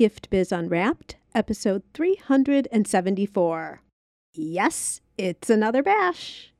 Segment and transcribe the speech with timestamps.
[0.00, 3.82] Gift Biz Unwrapped, episode 374.
[4.32, 6.54] Yes, it's another bash.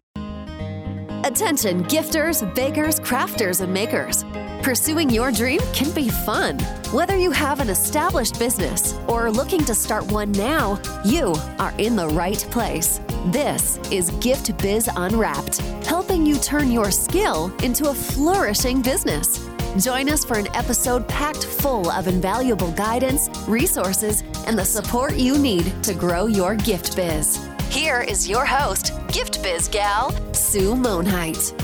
[1.24, 4.24] Attention, gifters, bakers, crafters, and makers.
[4.62, 6.58] Pursuing your dream can be fun.
[6.92, 11.72] Whether you have an established business or are looking to start one now, you are
[11.78, 13.00] in the right place.
[13.28, 19.49] This is Gift Biz Unwrapped, helping you turn your skill into a flourishing business.
[19.78, 25.38] Join us for an episode packed full of invaluable guidance, resources, and the support you
[25.38, 27.38] need to grow your gift biz.
[27.68, 31.54] Here is your host, Gift Biz Gal, Sue Monheit.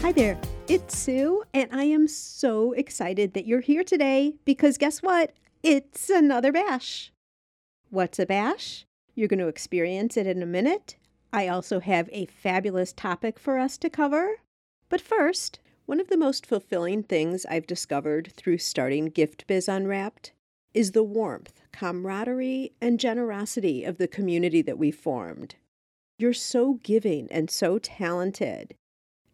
[0.00, 5.02] Hi there, it's Sue, and I am so excited that you're here today because guess
[5.02, 5.34] what?
[5.62, 7.12] It's another bash.
[7.90, 8.86] What's a bash?
[9.14, 10.96] You're going to experience it in a minute.
[11.34, 14.36] I also have a fabulous topic for us to cover.
[14.88, 20.32] But first, one of the most fulfilling things I've discovered through starting Gift Biz Unwrapped
[20.72, 25.56] is the warmth, camaraderie, and generosity of the community that we formed.
[26.18, 28.74] You're so giving and so talented.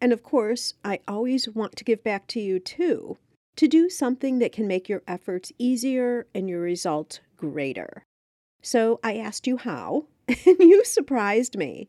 [0.01, 3.17] And of course, I always want to give back to you too,
[3.57, 8.05] to do something that can make your efforts easier and your results greater.
[8.63, 11.89] So I asked you how, and you surprised me.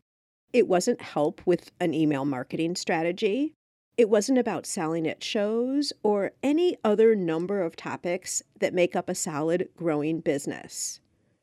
[0.54, 3.54] It wasn't help with an email marketing strategy.
[3.98, 9.10] It wasn't about selling at shows or any other number of topics that make up
[9.10, 11.00] a solid, growing business.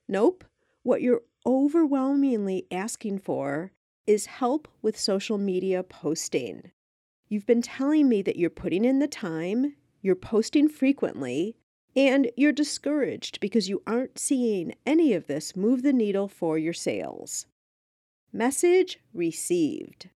[0.08, 0.44] Nope.
[0.82, 3.72] What you're overwhelmingly asking for
[4.06, 6.72] is help with social media posting.
[7.28, 11.56] You've been telling me that you're putting in the time, you're posting frequently,
[11.94, 16.72] and you're discouraged because you aren't seeing any of this move the needle for your
[16.72, 17.46] sales.
[18.32, 20.08] Message received.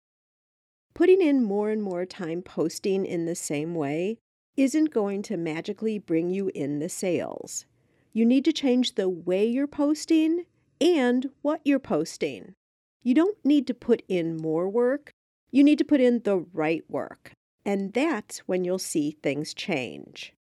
[0.94, 4.18] Putting in more and more time posting in the same way
[4.56, 7.64] isn't going to magically bring you in the sales.
[8.12, 10.44] You need to change the way you're posting
[10.80, 12.54] and what you're posting.
[13.02, 15.12] You don't need to put in more work,
[15.50, 17.33] you need to put in the right work.
[17.64, 20.34] And that's when you'll see things change.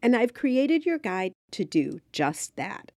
[0.00, 2.92] And I've created your guide to do just that.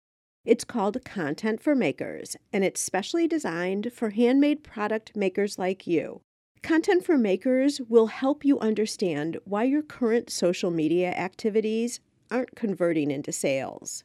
[0.45, 6.21] It's called Content for Makers, and it's specially designed for handmade product makers like you.
[6.63, 11.99] Content for Makers will help you understand why your current social media activities
[12.29, 14.03] aren't converting into sales.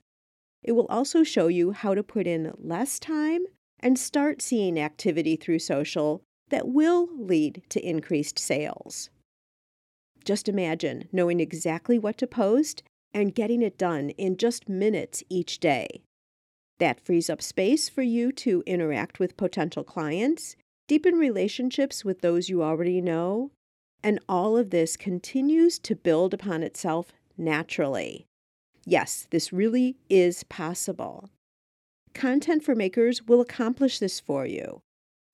[0.62, 3.43] It will also show you how to put in less time
[3.81, 9.11] and start seeing activity through social that will lead to increased sales.
[10.25, 15.61] Just imagine knowing exactly what to post and getting it done in just minutes each
[15.61, 16.03] day.
[16.78, 22.48] That frees up space for you to interact with potential clients deepen relationships with those
[22.48, 23.50] you already know,
[24.02, 28.26] and all of this continues to build upon itself naturally.
[28.84, 31.28] Yes, this really is possible.
[32.14, 34.80] Content for Makers will accomplish this for you.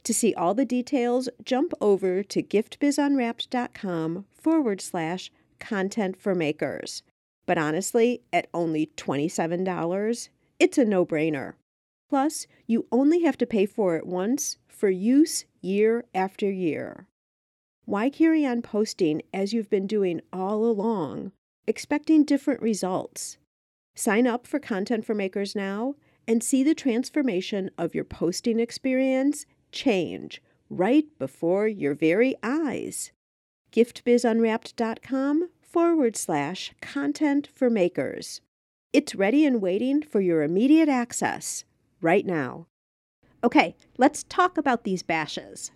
[0.04, 5.30] To see all the details, jump over to giftbizunwrapped.com forward slash
[5.60, 7.02] content for makers.
[7.46, 11.54] But honestly, at only $27, it's a no brainer.
[12.08, 17.06] Plus, you only have to pay for it once for use year after year.
[17.84, 21.32] Why carry on posting as you've been doing all along,
[21.66, 23.38] expecting different results?
[23.94, 25.94] Sign up for Content for Makers now
[26.26, 30.40] and see the transformation of your posting experience change
[30.70, 33.12] right before your very eyes.
[33.72, 38.40] GiftBizUnwrapped.com forward slash content for makers.
[38.92, 41.64] It's ready and waiting for your immediate access
[42.00, 42.66] right now.
[43.44, 45.72] Okay, let's talk about these bashes.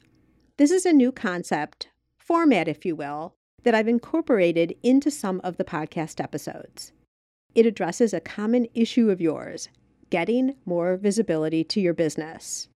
[0.57, 3.35] This is a new concept, format, if you will,
[3.65, 6.93] that I've incorporated into some of the podcast episodes.
[7.57, 9.69] It addresses a common issue of yours
[10.11, 12.69] getting more visibility to your business.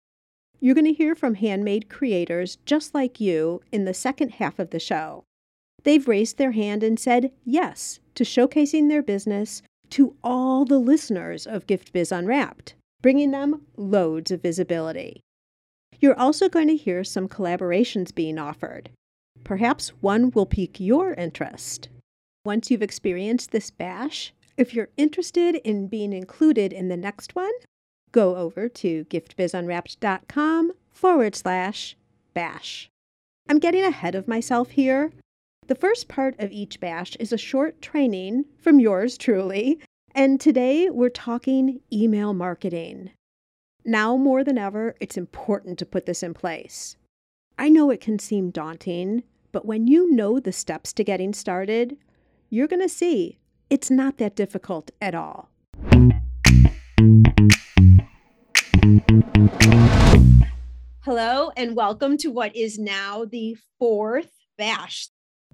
[0.59, 4.71] You're going to hear from handmade creators just like you in the second half of
[4.71, 5.23] the show.
[5.83, 9.61] They've raised their hand and said yes to showcasing their business
[9.91, 15.21] to all the listeners of Gift Biz Unwrapped bringing them loads of visibility.
[15.99, 18.89] You're also going to hear some collaborations being offered.
[19.43, 21.89] Perhaps one will pique your interest.
[22.45, 27.51] Once you've experienced this bash, if you're interested in being included in the next one,
[28.11, 31.95] go over to giftbizunwrapped.com forward slash
[32.33, 32.89] bash.
[33.47, 35.11] I'm getting ahead of myself here.
[35.67, 39.79] The first part of each bash is a short training from yours truly
[40.19, 43.11] and today we're talking email marketing.
[43.85, 46.97] Now more than ever, it's important to put this in place.
[47.57, 49.23] I know it can seem daunting,
[49.53, 51.95] but when you know the steps to getting started,
[52.49, 53.39] you're going to see
[53.69, 55.51] it's not that difficult at all.
[61.05, 65.07] Hello, and welcome to what is now the fourth Bash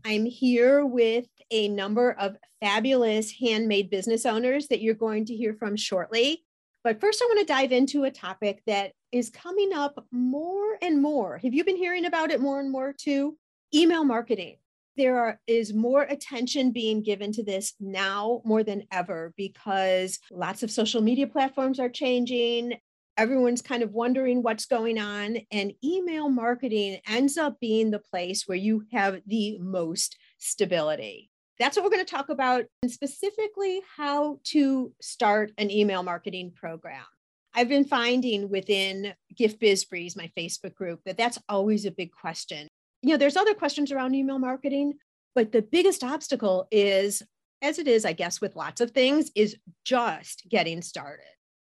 [0.07, 5.56] I'm here with a number of fabulous handmade business owners that you're going to hear
[5.56, 6.46] from shortly.
[6.84, 11.02] But first, I want to dive into a topic that is coming up more and
[11.02, 11.40] more.
[11.40, 13.36] Have you been hearing about it more and more too?
[13.74, 14.57] Email marketing.
[14.96, 20.62] There are, is more attention being given to this now more than ever because lots
[20.62, 22.74] of social media platforms are changing
[23.17, 25.38] everyone's kind of wondering what's going on.
[25.51, 31.29] And email marketing ends up being the place where you have the most stability.
[31.57, 36.51] That's what we're going to talk about, and specifically how to start an email marketing
[36.53, 37.06] program.
[37.53, 42.12] I've been finding within Gift Biz Breeze, my Facebook group, that that's always a big
[42.12, 42.67] question.
[43.01, 44.95] You know, there's other questions around email marketing,
[45.33, 47.23] but the biggest obstacle is,
[47.62, 51.23] as it is, I guess, with lots of things, is just getting started.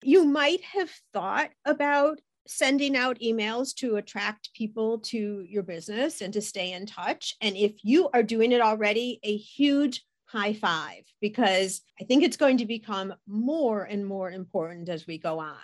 [0.02, 6.32] You might have thought about sending out emails to attract people to your business and
[6.32, 7.36] to stay in touch.
[7.40, 12.36] And if you are doing it already, a huge high five, because I think it's
[12.36, 15.56] going to become more and more important as we go on.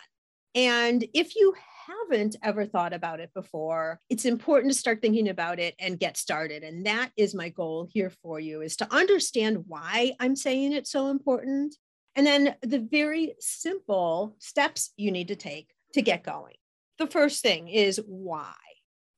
[0.54, 1.54] And if you
[1.86, 6.16] haven't ever thought about it before, it's important to start thinking about it and get
[6.16, 6.62] started.
[6.62, 10.92] And that is my goal here for you is to understand why I'm saying it's
[10.92, 11.74] so important
[12.16, 16.54] and then the very simple steps you need to take to get going.
[16.98, 18.54] The first thing is why.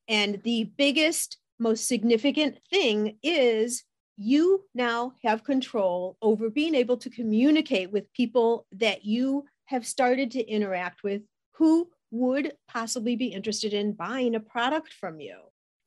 [0.08, 3.84] And the biggest, most significant thing is
[4.16, 10.30] you now have control over being able to communicate with people that you have started
[10.30, 11.22] to interact with
[11.54, 15.36] who would possibly be interested in buying a product from you.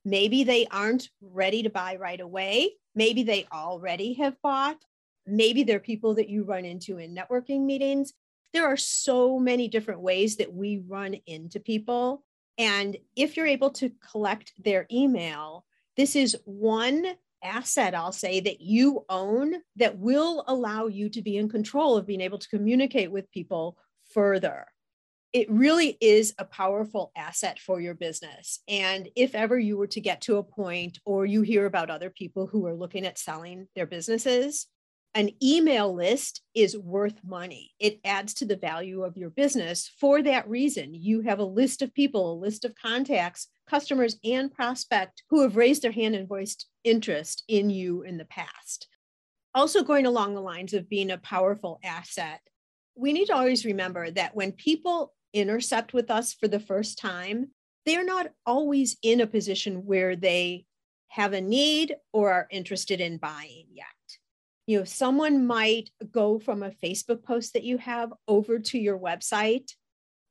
[0.04, 2.74] Maybe they aren't ready to buy right away.
[2.94, 4.76] Maybe they already have bought
[5.26, 8.12] Maybe they're people that you run into in networking meetings.
[8.52, 12.24] There are so many different ways that we run into people.
[12.58, 15.64] And if you're able to collect their email,
[15.96, 17.06] this is one
[17.42, 22.06] asset, I'll say, that you own that will allow you to be in control of
[22.06, 23.78] being able to communicate with people
[24.12, 24.66] further.
[25.32, 28.60] It really is a powerful asset for your business.
[28.68, 32.10] And if ever you were to get to a point or you hear about other
[32.10, 34.66] people who are looking at selling their businesses,
[35.14, 37.72] an email list is worth money.
[37.80, 40.94] It adds to the value of your business for that reason.
[40.94, 45.56] You have a list of people, a list of contacts, customers, and prospect who have
[45.56, 48.86] raised their hand and voiced interest in you in the past.
[49.52, 52.40] Also, going along the lines of being a powerful asset,
[52.94, 57.48] we need to always remember that when people intercept with us for the first time,
[57.84, 60.66] they're not always in a position where they
[61.08, 63.86] have a need or are interested in buying yet
[64.70, 68.98] you know someone might go from a facebook post that you have over to your
[68.98, 69.72] website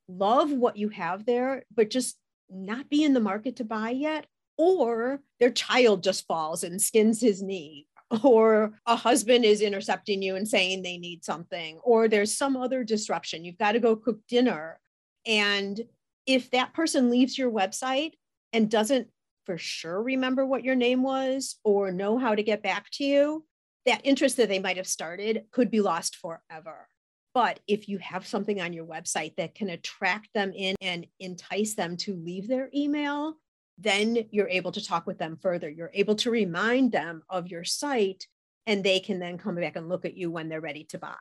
[0.08, 2.18] love what you have there but just
[2.50, 4.26] not be in the market to buy yet
[4.58, 7.86] or their child just falls and skins his knee
[8.24, 12.84] or a husband is intercepting you and saying they need something or there's some other
[12.84, 13.46] disruption.
[13.46, 14.80] You've got to go cook dinner.
[15.26, 15.80] And
[16.26, 18.14] if that person leaves your website
[18.52, 19.08] and doesn't
[19.46, 23.44] for sure remember what your name was or know how to get back to you
[23.86, 26.88] that interest that they might have started could be lost forever.
[27.34, 31.76] But if you have something on your website that can attract them in and entice
[31.76, 33.36] them to leave their email,
[33.78, 35.70] then you're able to talk with them further.
[35.70, 38.28] You're able to remind them of your site,
[38.66, 41.16] and they can then come back and look at you when they're ready to buy.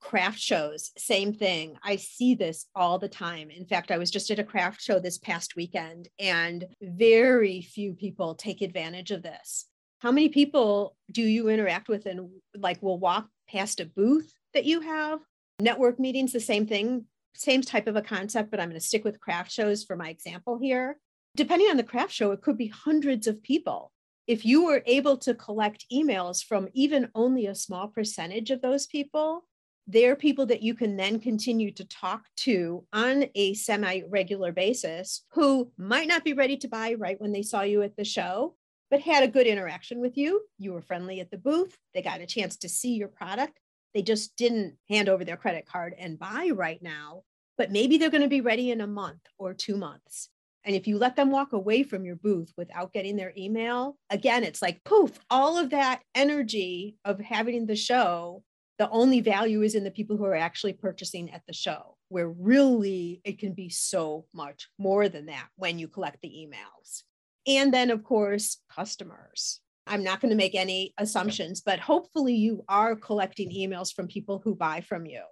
[0.00, 1.76] Craft shows, same thing.
[1.82, 3.50] I see this all the time.
[3.50, 7.94] In fact, I was just at a craft show this past weekend, and very few
[7.94, 9.66] people take advantage of this
[10.00, 14.64] how many people do you interact with and like will walk past a booth that
[14.64, 15.20] you have?
[15.60, 17.04] Network meetings the same thing
[17.36, 20.08] same type of a concept but i'm going to stick with craft shows for my
[20.08, 20.98] example here.
[21.36, 23.92] Depending on the craft show it could be hundreds of people.
[24.26, 28.86] If you were able to collect emails from even only a small percentage of those
[28.86, 29.44] people
[29.86, 35.24] they're people that you can then continue to talk to on a semi regular basis
[35.32, 38.54] who might not be ready to buy right when they saw you at the show
[38.90, 40.42] but had a good interaction with you.
[40.58, 41.76] You were friendly at the booth.
[41.94, 43.58] They got a chance to see your product.
[43.94, 47.22] They just didn't hand over their credit card and buy right now,
[47.56, 50.28] but maybe they're going to be ready in a month or two months.
[50.64, 54.44] And if you let them walk away from your booth without getting their email, again,
[54.44, 58.42] it's like poof, all of that energy of having the show,
[58.78, 62.28] the only value is in the people who are actually purchasing at the show, where
[62.28, 67.02] really it can be so much more than that when you collect the emails.
[67.46, 69.60] And then, of course, customers.
[69.86, 74.40] I'm not going to make any assumptions, but hopefully you are collecting emails from people
[74.44, 75.22] who buy from you.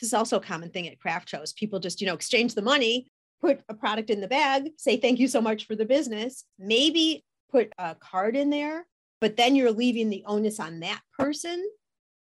[0.00, 1.52] This is also a common thing at craft shows.
[1.52, 5.18] People just, you know, exchange the money, put a product in the bag, say thank
[5.18, 8.86] you so much for the business, maybe put a card in there,
[9.20, 11.62] but then you're leaving the onus on that person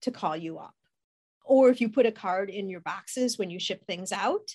[0.01, 0.75] to call you up.
[1.45, 4.49] Or if you put a card in your boxes when you ship things out,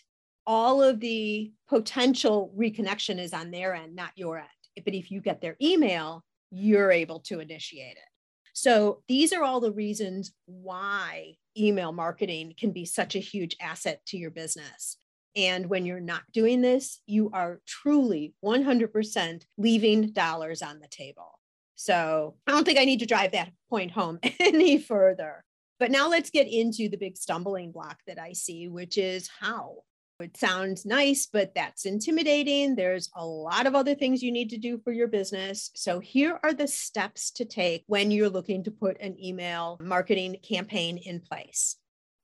[0.47, 4.49] all of the potential reconnection is on their end, not your end.
[4.85, 8.11] But if you get their email, you're able to initiate it.
[8.53, 14.01] So these are all the reasons why email marketing can be such a huge asset
[14.07, 14.97] to your business.
[15.37, 21.39] And when you're not doing this, you are truly 100% leaving dollars on the table.
[21.77, 25.45] So I don't think I need to drive that point home any further.
[25.79, 29.77] But now let's get into the big stumbling block that I see, which is how.
[30.21, 32.77] It sounds nice, but that's intimidating.
[32.77, 35.71] There's a lot of other things you need to do for your business.
[35.75, 40.37] So, here are the steps to take when you're looking to put an email marketing
[40.43, 41.77] campaign in place.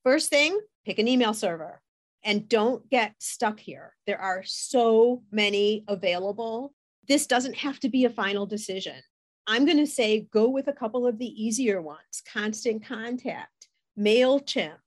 [0.04, 1.80] First thing, pick an email server
[2.22, 3.94] and don't get stuck here.
[4.06, 6.74] There are so many available.
[7.08, 8.96] This doesn't have to be a final decision.
[9.46, 14.78] I'm going to say go with a couple of the easier ones Constant Contact, MailChimp.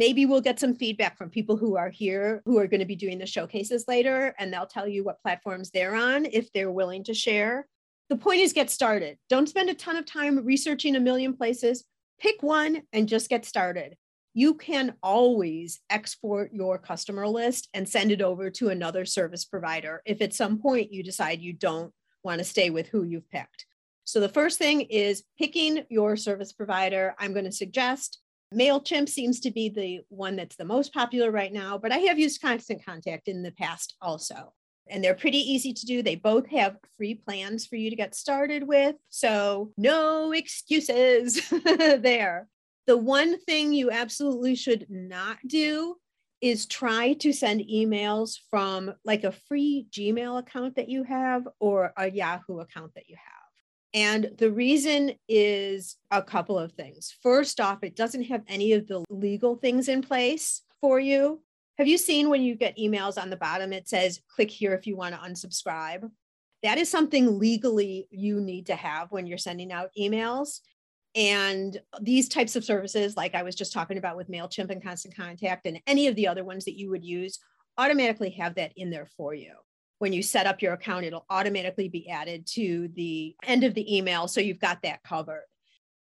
[0.00, 2.96] Maybe we'll get some feedback from people who are here who are going to be
[2.96, 7.04] doing the showcases later, and they'll tell you what platforms they're on if they're willing
[7.04, 7.68] to share.
[8.08, 9.18] The point is get started.
[9.28, 11.84] Don't spend a ton of time researching a million places.
[12.18, 13.94] Pick one and just get started.
[14.32, 20.00] You can always export your customer list and send it over to another service provider
[20.06, 21.92] if at some point you decide you don't
[22.24, 23.66] want to stay with who you've picked.
[24.04, 27.14] So the first thing is picking your service provider.
[27.18, 28.18] I'm going to suggest
[28.54, 32.18] MailChimp seems to be the one that's the most popular right now, but I have
[32.18, 34.52] used Constant Contact in the past also.
[34.88, 36.02] And they're pretty easy to do.
[36.02, 38.96] They both have free plans for you to get started with.
[39.08, 42.48] So, no excuses there.
[42.88, 45.94] The one thing you absolutely should not do
[46.40, 51.92] is try to send emails from like a free Gmail account that you have or
[51.96, 53.39] a Yahoo account that you have.
[53.92, 57.14] And the reason is a couple of things.
[57.22, 61.42] First off, it doesn't have any of the legal things in place for you.
[61.76, 64.86] Have you seen when you get emails on the bottom, it says, click here if
[64.86, 66.08] you want to unsubscribe?
[66.62, 70.60] That is something legally you need to have when you're sending out emails.
[71.16, 75.16] And these types of services, like I was just talking about with MailChimp and Constant
[75.16, 77.40] Contact, and any of the other ones that you would use,
[77.78, 79.54] automatically have that in there for you
[80.00, 83.96] when you set up your account, it'll automatically be added to the end of the
[83.96, 84.26] email.
[84.28, 85.44] So you've got that covered.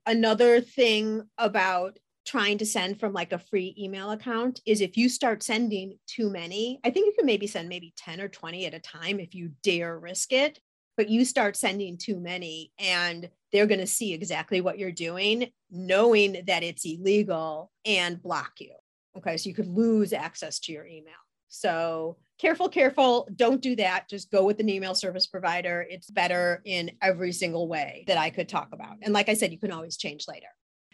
[0.08, 5.10] Another thing about trying to send from like a free email account is if you
[5.10, 8.74] start sending too many, I think you can maybe send maybe 10 or 20 at
[8.74, 10.60] a time if you dare risk it,
[10.98, 15.52] but you start sending too many and they're going to see exactly what you're doing,
[15.70, 18.74] knowing that it's illegal and block you.
[19.18, 19.38] Okay.
[19.38, 21.14] So you could lose access to your email.
[21.48, 23.28] So careful, careful.
[23.36, 24.10] Don't do that.
[24.10, 25.86] Just go with an email service provider.
[25.90, 28.98] It's better in every single way that I could talk about.
[29.02, 30.48] And like I said, you can always change later.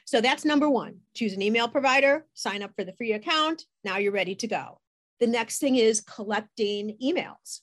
[0.05, 3.65] So that's number one choose an email provider, sign up for the free account.
[3.84, 4.79] Now you're ready to go.
[5.19, 7.60] The next thing is collecting emails.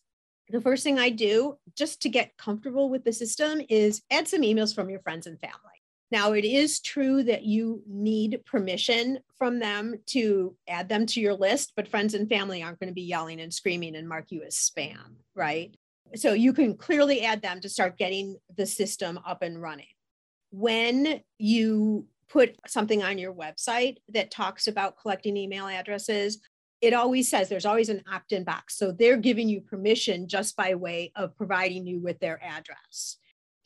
[0.51, 4.43] The first thing I do just to get comfortable with the system is add some
[4.43, 5.76] emails from your friends and family.
[6.13, 11.35] Now, it is true that you need permission from them to add them to your
[11.35, 14.43] list, but friends and family aren't going to be yelling and screaming and mark you
[14.45, 15.77] as spam, right?
[16.15, 19.87] So you can clearly add them to start getting the system up and running.
[20.53, 26.41] When you put something on your website that talks about collecting email addresses,
[26.81, 28.77] it always says there's always an opt in box.
[28.77, 33.17] So they're giving you permission just by way of providing you with their address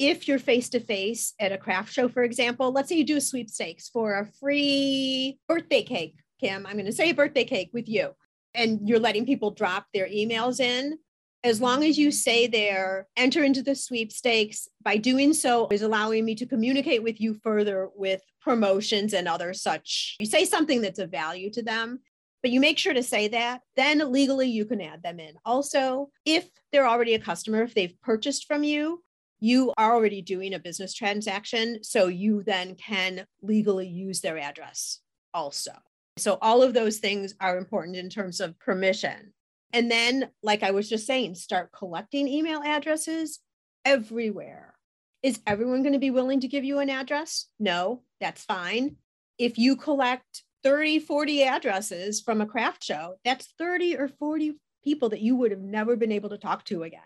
[0.00, 3.18] if you're face to face at a craft show, for example, let's say you do
[3.18, 7.86] a sweepstakes for a free birthday cake, Kim, I'm going to say birthday cake with
[7.86, 8.12] you,
[8.54, 10.98] and you're letting people drop their emails in.
[11.44, 16.24] As long as you say there, enter into the sweepstakes, by doing so is allowing
[16.24, 20.16] me to communicate with you further with promotions and other such.
[20.18, 22.00] You say something that's of value to them,
[22.42, 25.34] but you make sure to say that, then legally you can add them in.
[25.44, 29.02] Also, if they're already a customer, if they've purchased from you,
[29.40, 31.82] you are already doing a business transaction.
[31.82, 35.00] So you then can legally use their address
[35.32, 35.72] also.
[36.18, 39.32] So all of those things are important in terms of permission.
[39.72, 43.38] And then, like I was just saying, start collecting email addresses
[43.84, 44.74] everywhere.
[45.22, 47.46] Is everyone going to be willing to give you an address?
[47.58, 48.96] No, that's fine.
[49.38, 55.10] If you collect 30, 40 addresses from a craft show, that's 30 or 40 people
[55.10, 57.00] that you would have never been able to talk to again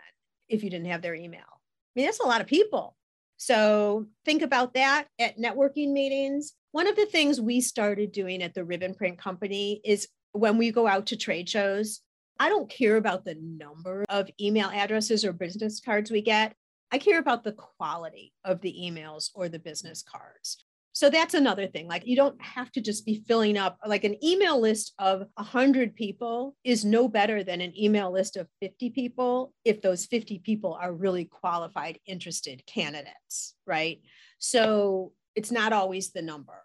[0.49, 1.54] if you didn't have their email
[1.95, 2.95] mean, that's a lot of people.
[3.37, 6.53] So think about that at networking meetings.
[6.71, 10.71] One of the things we started doing at the Ribbon Print Company is when we
[10.71, 12.01] go out to trade shows,
[12.39, 16.53] I don't care about the number of email addresses or business cards we get.
[16.91, 20.63] I care about the quality of the emails or the business cards.
[20.95, 21.89] So that's another thing.
[21.89, 25.93] Like you don't have to just be filling up like an email list of 100
[25.93, 30.79] people is no better than an email list of 50 people if those 50 people
[30.81, 33.99] are really qualified, interested candidates, right?
[34.39, 36.63] So it's not always the number.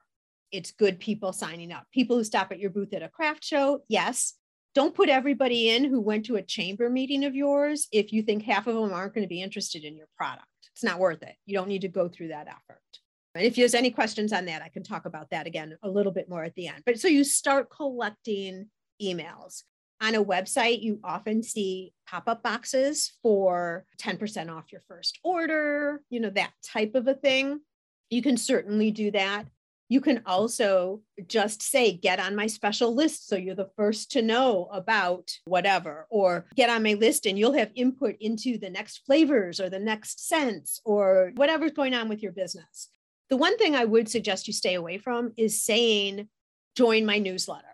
[0.52, 1.88] It's good people signing up.
[1.92, 4.34] People who stop at your booth at a craft show, yes.
[4.76, 8.44] Don't put everybody in who went to a chamber meeting of yours if you think
[8.44, 10.46] half of them aren't going to be interested in your product.
[10.72, 11.34] It's not worth it.
[11.46, 13.00] You don't need to go through that effort.
[13.34, 16.12] And if there's any questions on that, I can talk about that again a little
[16.12, 16.82] bit more at the end.
[16.84, 18.68] But so you start collecting
[19.00, 19.62] emails.
[20.02, 26.00] On a website, you often see pop up boxes for 10% off your first order,
[26.08, 27.60] you know, that type of a thing.
[28.08, 29.44] You can certainly do that.
[29.90, 34.22] You can also just say, get on my special list so you're the first to
[34.22, 39.04] know about whatever, or get on my list and you'll have input into the next
[39.04, 42.88] flavors or the next scents or whatever's going on with your business.
[43.30, 46.28] The one thing I would suggest you stay away from is saying,
[46.76, 47.64] join my newsletter.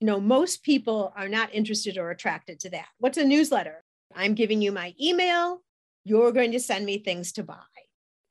[0.00, 2.86] You know, most people are not interested or attracted to that.
[2.98, 3.84] What's a newsletter?
[4.14, 5.62] I'm giving you my email.
[6.04, 7.56] You're going to send me things to buy.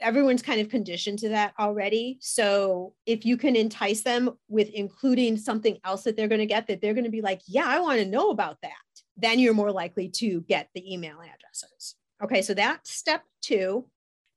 [0.01, 2.17] Everyone's kind of conditioned to that already.
[2.19, 6.65] So if you can entice them with including something else that they're going to get,
[6.67, 8.71] that they're going to be like, yeah, I want to know about that,
[9.15, 11.95] then you're more likely to get the email addresses.
[12.23, 13.85] Okay, so that's step two.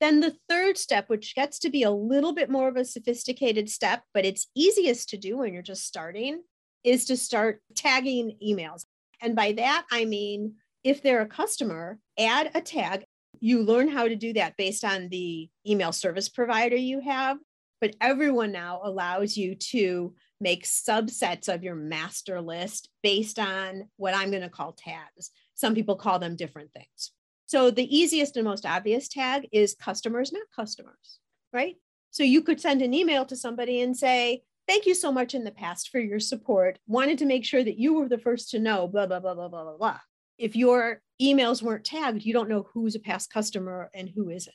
[0.00, 3.70] Then the third step, which gets to be a little bit more of a sophisticated
[3.70, 6.42] step, but it's easiest to do when you're just starting,
[6.82, 8.84] is to start tagging emails.
[9.22, 13.04] And by that, I mean, if they're a customer, add a tag.
[13.40, 17.38] You learn how to do that based on the email service provider you have.
[17.80, 24.14] But everyone now allows you to make subsets of your master list based on what
[24.14, 25.30] I'm going to call tags.
[25.54, 27.12] Some people call them different things.
[27.47, 31.19] So the easiest and most obvious tag is customers, not customers,
[31.52, 31.76] right?
[32.11, 35.45] So you could send an email to somebody and say, Thank you so much in
[35.45, 36.78] the past for your support.
[36.87, 39.49] Wanted to make sure that you were the first to know, blah, blah, blah, blah,
[39.49, 39.99] blah, blah, blah.
[40.39, 44.54] If your emails weren't tagged, you don't know who's a past customer and who isn't,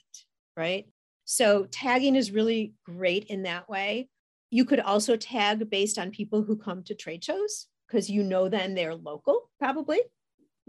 [0.58, 0.88] right?
[1.25, 4.10] So tagging is really great in that way.
[4.49, 8.49] You could also tag based on people who come to trade shows because you know
[8.49, 9.99] then they're local, probably,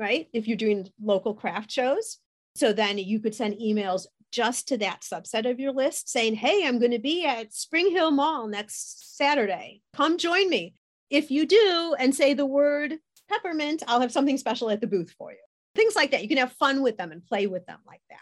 [0.00, 0.28] right?
[0.32, 2.16] If you're doing local craft shows.
[2.56, 6.66] So then you could send emails just to that subset of your list saying, Hey,
[6.66, 9.82] I'm going to be at Spring Hill Mall next Saturday.
[9.94, 10.74] Come join me.
[11.10, 15.14] If you do and say the word peppermint, I'll have something special at the booth
[15.18, 15.38] for you.
[15.74, 16.22] Things like that.
[16.22, 18.18] You can have fun with them and play with them like that.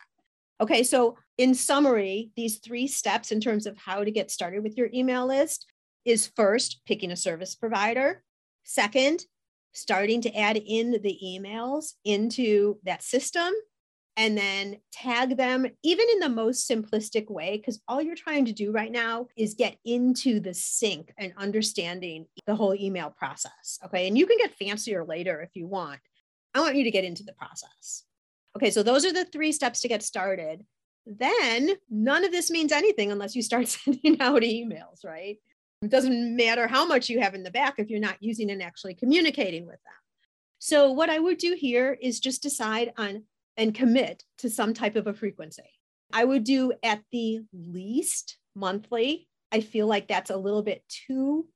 [0.60, 4.76] Okay, so in summary, these three steps in terms of how to get started with
[4.76, 5.66] your email list
[6.04, 8.22] is first, picking a service provider.
[8.64, 9.24] Second,
[9.72, 13.52] starting to add in the emails into that system
[14.16, 18.52] and then tag them even in the most simplistic way because all you're trying to
[18.52, 24.08] do right now is get into the sync and understanding the whole email process okay?
[24.08, 26.00] And you can get fancier later if you want.
[26.52, 28.04] I want you to get into the process.
[28.56, 30.64] Okay so those are the three steps to get started.
[31.06, 35.38] Then none of this means anything unless you start sending out emails right
[35.82, 38.62] it doesn't matter how much you have in the back if you're not using and
[38.62, 39.92] actually communicating with them.
[40.58, 43.24] So, what I would do here is just decide on
[43.56, 45.62] and commit to some type of a frequency.
[46.12, 49.28] I would do at the least monthly.
[49.52, 51.46] I feel like that's a little bit too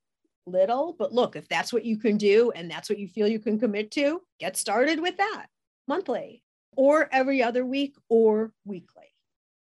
[0.47, 3.39] little, but look, if that's what you can do and that's what you feel you
[3.39, 5.47] can commit to, get started with that
[5.89, 6.43] monthly
[6.77, 9.15] or every other week or weekly.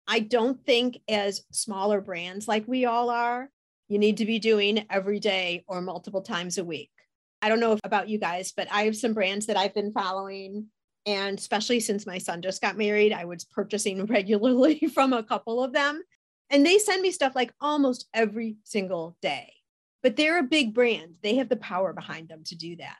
[0.08, 3.50] I don't think as smaller brands like we all are,
[3.92, 6.90] you need to be doing every day or multiple times a week.
[7.42, 10.68] I don't know about you guys, but I have some brands that I've been following.
[11.06, 15.62] And especially since my son just got married, I was purchasing regularly from a couple
[15.62, 16.02] of them.
[16.50, 19.52] And they send me stuff like almost every single day.
[20.04, 22.96] But they're a big brand, they have the power behind them to do that.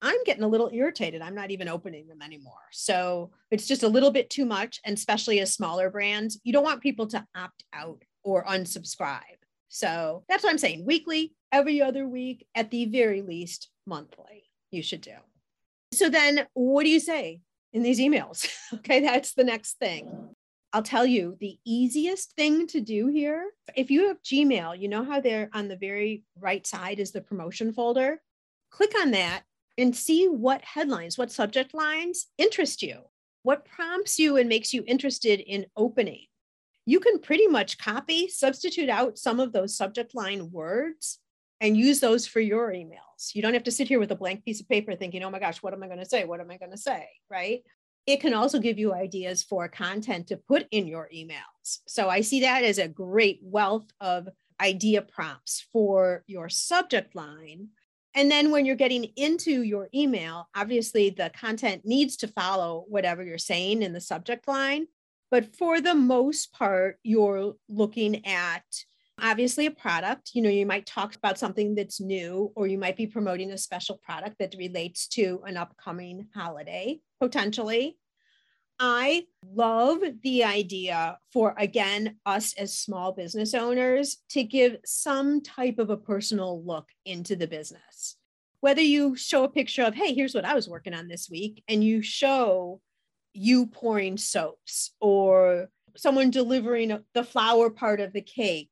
[0.00, 1.20] I'm getting a little irritated.
[1.20, 2.54] I'm not even opening them anymore.
[2.70, 4.80] So it's just a little bit too much.
[4.86, 9.41] And especially as smaller brands, you don't want people to opt out or unsubscribe.
[9.74, 10.84] So that's what I'm saying.
[10.84, 15.14] Weekly, every other week, at the very least, monthly, you should do.
[15.94, 17.40] So then what do you say
[17.72, 18.46] in these emails?
[18.74, 20.28] okay, that's the next thing.
[20.74, 23.46] I'll tell you the easiest thing to do here.
[23.74, 27.22] If you have Gmail, you know how they're on the very right side is the
[27.22, 28.20] promotion folder.
[28.70, 29.44] Click on that
[29.78, 33.00] and see what headlines, what subject lines interest you.
[33.42, 36.26] What prompts you and makes you interested in opening?
[36.84, 41.18] You can pretty much copy, substitute out some of those subject line words
[41.60, 43.34] and use those for your emails.
[43.34, 45.38] You don't have to sit here with a blank piece of paper thinking, oh my
[45.38, 46.24] gosh, what am I going to say?
[46.24, 47.08] What am I going to say?
[47.30, 47.62] Right.
[48.04, 51.78] It can also give you ideas for content to put in your emails.
[51.86, 54.28] So I see that as a great wealth of
[54.60, 57.68] idea prompts for your subject line.
[58.14, 63.22] And then when you're getting into your email, obviously the content needs to follow whatever
[63.22, 64.88] you're saying in the subject line.
[65.32, 68.64] But for the most part, you're looking at
[69.18, 70.32] obviously a product.
[70.34, 73.56] You know, you might talk about something that's new, or you might be promoting a
[73.56, 77.96] special product that relates to an upcoming holiday, potentially.
[78.78, 85.78] I love the idea for, again, us as small business owners to give some type
[85.78, 88.18] of a personal look into the business.
[88.60, 91.64] Whether you show a picture of, hey, here's what I was working on this week,
[91.68, 92.82] and you show
[93.34, 98.70] you pouring soaps or someone delivering the flower part of the cake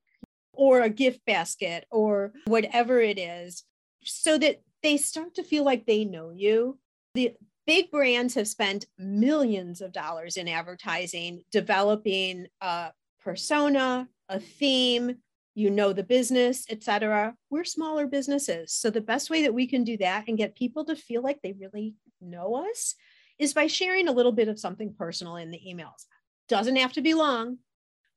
[0.53, 3.65] or a gift basket or whatever it is
[4.05, 6.79] so that they start to feel like they know you.
[7.15, 7.35] The
[7.67, 12.93] big brands have spent millions of dollars in advertising, developing a
[13.23, 15.17] persona, a theme,
[15.55, 17.35] you know the business, etc.
[17.51, 18.73] We're smaller businesses.
[18.73, 21.41] So the best way that we can do that and get people to feel like
[21.43, 22.95] they really know us
[23.41, 26.05] is by sharing a little bit of something personal in the emails.
[26.49, 27.59] Doesn't have to be long.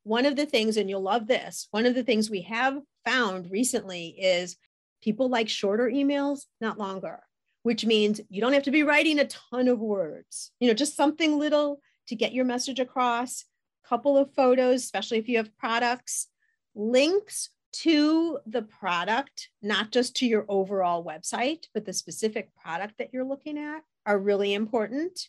[0.04, 3.50] One of the things, and you'll love this, one of the things we have found
[3.50, 4.58] recently is
[5.02, 7.22] people like shorter emails, not longer,
[7.64, 10.98] which means you don't have to be writing a ton of words, you know, just
[10.98, 13.46] something little to get your message across,
[13.88, 16.28] couple of photos, especially if you have products,
[16.76, 23.10] links to the product, not just to your overall website, but the specific product that
[23.14, 25.28] you're looking at are really important.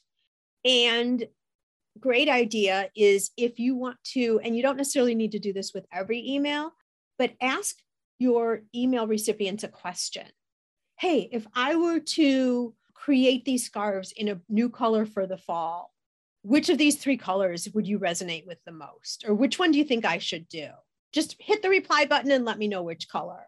[0.65, 1.27] And
[2.01, 5.73] great idea is if you want to, and you don't necessarily need to do this
[5.75, 6.73] with every email,
[7.19, 7.77] but ask
[8.19, 10.27] your email recipients a question.
[10.99, 15.93] Hey, if I were to create these scarves in a new color for the fall,
[16.43, 19.25] which of these three colors would you resonate with the most?
[19.27, 20.69] Or which one do you think I should do?
[21.13, 23.47] Just hit the reply button and let me know which color.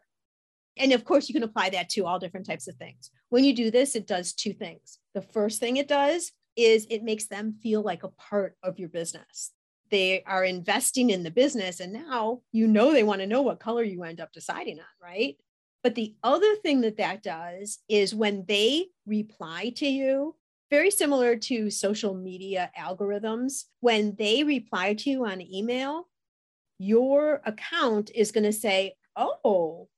[0.77, 3.11] And of course, you can apply that to all different types of things.
[3.29, 4.99] When you do this, it does two things.
[5.17, 8.91] The first thing it does is it makes them feel like a part of your
[8.91, 9.51] business.
[9.91, 13.59] They are investing in the business, and now you know they want to know what
[13.59, 15.39] color you end up deciding on, right?
[15.83, 20.35] But the other thing that that does is when they reply to you,
[20.71, 26.09] very similar to social media algorithms, when they reply to you on email,
[26.79, 29.89] your account is going to say, Oh,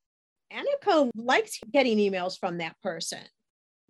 [0.52, 3.24] Annika likes getting emails from that person.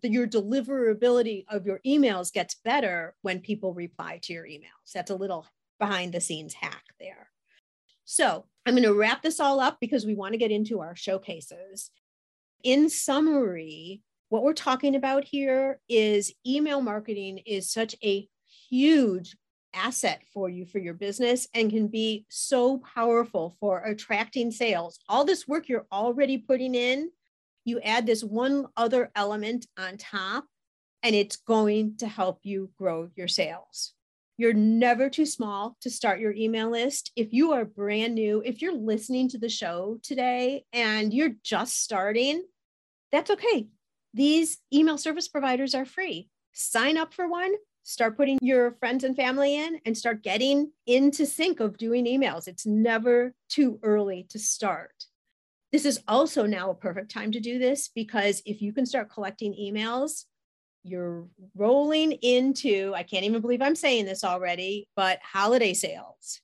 [0.03, 4.93] Your deliverability of your emails gets better when people reply to your emails.
[4.95, 5.47] That's a little
[5.79, 7.31] behind the scenes hack there.
[8.05, 10.97] So I'm going to wrap this all up because we want to get into our
[10.97, 11.91] showcases.
[12.63, 18.29] In summary, what we're talking about here is email marketing is such a
[18.69, 19.37] huge
[19.75, 24.99] asset for you for your business and can be so powerful for attracting sales.
[25.09, 27.11] All this work you're already putting in,
[27.69, 30.45] you add this one other element on top,
[31.03, 33.93] and it's going to help you grow your sales.
[34.37, 37.11] You're never too small to start your email list.
[37.17, 41.83] If you are brand new, if you're listening to the show today and you're just
[41.83, 42.45] starting,
[43.11, 43.67] that's okay.
[44.15, 46.29] These email service providers are free.
[46.53, 47.53] Sign up for one,
[47.83, 52.47] start putting your friends and family in and start getting into sync of doing emails.
[52.47, 55.08] It's never too early to start.
[55.71, 59.11] This is also now a perfect time to do this because if you can start
[59.11, 60.25] collecting emails,
[60.83, 66.41] you're rolling into, I can't even believe I'm saying this already, but holiday sales.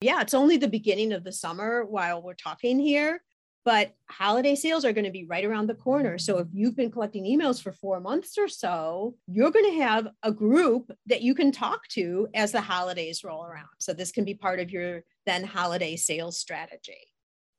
[0.00, 3.22] Yeah, it's only the beginning of the summer while we're talking here,
[3.64, 6.18] but holiday sales are going to be right around the corner.
[6.18, 10.08] So if you've been collecting emails for four months or so, you're going to have
[10.24, 13.68] a group that you can talk to as the holidays roll around.
[13.78, 17.13] So this can be part of your then holiday sales strategy.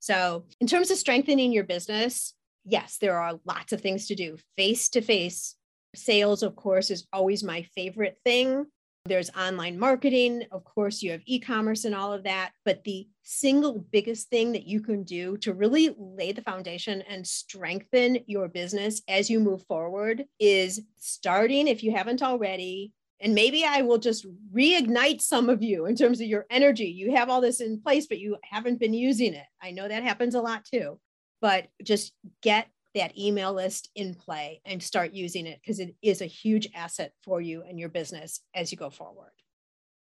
[0.05, 4.37] So in terms of strengthening your business, yes, there are lots of things to do.
[4.55, 5.55] Face to face
[5.95, 8.67] sales, of course, is always my favorite thing.
[9.05, 10.43] There's online marketing.
[10.51, 12.51] Of course, you have e commerce and all of that.
[12.65, 17.25] But the single biggest thing that you can do to really lay the foundation and
[17.25, 23.63] strengthen your business as you move forward is starting, if you haven't already, and maybe
[23.63, 26.87] I will just reignite some of you in terms of your energy.
[26.87, 29.45] You have all this in place, but you haven't been using it.
[29.61, 30.99] I know that happens a lot too.
[31.41, 36.21] But just get that email list in play and start using it because it is
[36.21, 39.31] a huge asset for you and your business as you go forward.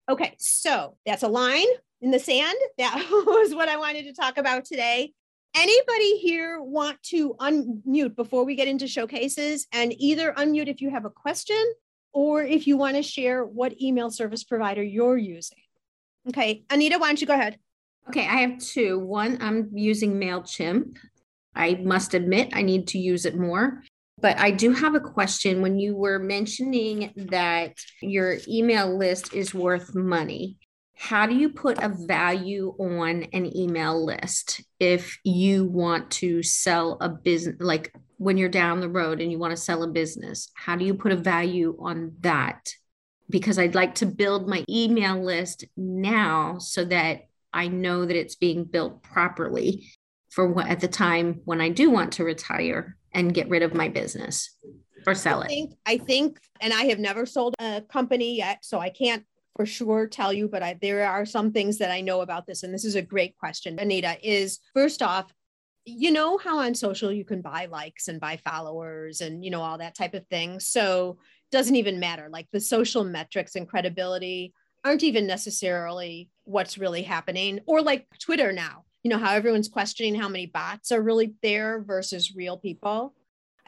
[0.09, 1.67] Okay, so that's a line
[2.01, 2.59] in the sand.
[2.79, 5.13] That was what I wanted to talk about today.
[5.55, 10.91] Anybody here want to unmute before we get into showcases and either unmute if you
[10.91, 11.61] have a question
[12.13, 15.59] or if you want to share what email service provider you're using?
[16.29, 17.59] Okay, Anita, why don't you go ahead?
[18.09, 18.99] Okay, I have two.
[18.99, 20.97] One, I'm using MailChimp.
[21.55, 23.83] I must admit, I need to use it more.
[24.21, 25.63] But I do have a question.
[25.63, 30.59] When you were mentioning that your email list is worth money,
[31.01, 36.99] how do you put a value on an email list if you want to sell
[37.01, 40.51] a business, like when you're down the road and you want to sell a business?
[40.55, 42.75] How do you put a value on that?
[43.31, 48.37] Because I'd like to build my email list now so that I know that it's
[48.37, 49.87] being built properly
[50.29, 53.73] for what at the time when I do want to retire and get rid of
[53.73, 54.55] my business
[55.07, 55.79] or sell I think, it.
[55.87, 59.25] I think, and I have never sold a company yet, so I can't
[59.57, 62.63] for sure tell you, but I, there are some things that I know about this.
[62.63, 64.17] And this is a great question, Anita.
[64.23, 65.33] Is first off,
[65.85, 69.63] you know how on social you can buy likes and buy followers and you know
[69.63, 70.61] all that type of thing.
[70.61, 71.19] So
[71.51, 72.29] doesn't even matter.
[72.31, 77.61] Like the social metrics and credibility aren't even necessarily what's really happening.
[77.67, 81.83] Or like Twitter now, you know how everyone's questioning how many bots are really there
[81.83, 83.15] versus real people.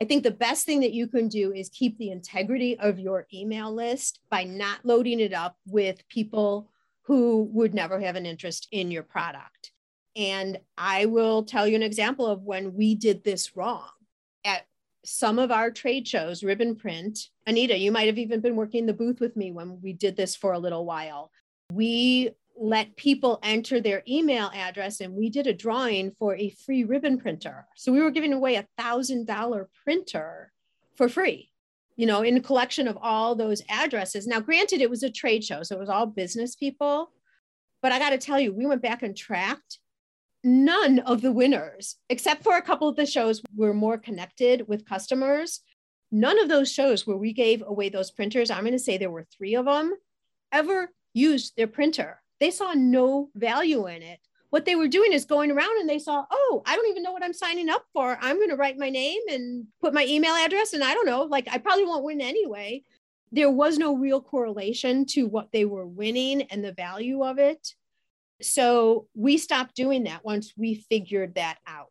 [0.01, 3.27] I think the best thing that you can do is keep the integrity of your
[3.33, 6.69] email list by not loading it up with people
[7.03, 9.73] who would never have an interest in your product.
[10.15, 13.89] And I will tell you an example of when we did this wrong.
[14.45, 14.67] At
[15.05, 18.93] some of our trade shows, Ribbon Print, Anita, you might have even been working the
[18.93, 21.31] booth with me when we did this for a little while.
[21.73, 26.85] We let people enter their email address and we did a drawing for a free
[26.85, 27.67] ribbon printer.
[27.77, 30.53] So we were giving away a thousand dollar printer
[30.97, 31.53] for free
[31.97, 34.27] you know in a collection of all those addresses.
[34.27, 37.11] Now granted it was a trade show so it was all business people
[37.81, 39.79] but i got to tell you we went back and tracked
[40.45, 44.89] none of the winners except for a couple of the shows were more connected with
[44.89, 45.61] customers.
[46.11, 49.11] None of those shows where we gave away those printers i'm going to say there
[49.11, 49.95] were three of them
[50.51, 54.19] ever used their printer they saw no value in it.
[54.51, 57.13] What they were doing is going around and they saw, oh, I don't even know
[57.13, 58.19] what I'm signing up for.
[58.21, 60.75] I'm going to write my name and put my email address.
[60.75, 62.83] And I don't know, like I probably won't win anyway.
[63.31, 67.75] There was no real correlation to what they were winning and the value of it.
[68.43, 71.89] So we stopped doing that once we figured that out.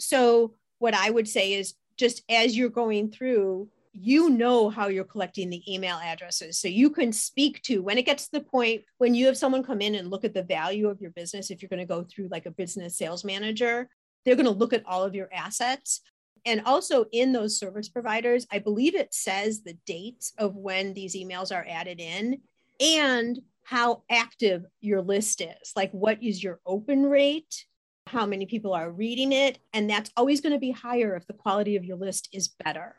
[0.00, 5.04] So, what I would say is just as you're going through, you know how you're
[5.04, 6.58] collecting the email addresses.
[6.58, 9.62] So you can speak to when it gets to the point when you have someone
[9.62, 12.04] come in and look at the value of your business, if you're going to go
[12.04, 13.88] through like a business sales manager,
[14.24, 16.00] they're going to look at all of your assets.
[16.44, 21.16] And also in those service providers, I believe it says the dates of when these
[21.16, 22.40] emails are added in
[22.80, 25.72] and how active your list is.
[25.76, 27.66] Like, what is your open rate?
[28.06, 29.58] How many people are reading it?
[29.74, 32.96] And that's always going to be higher if the quality of your list is better.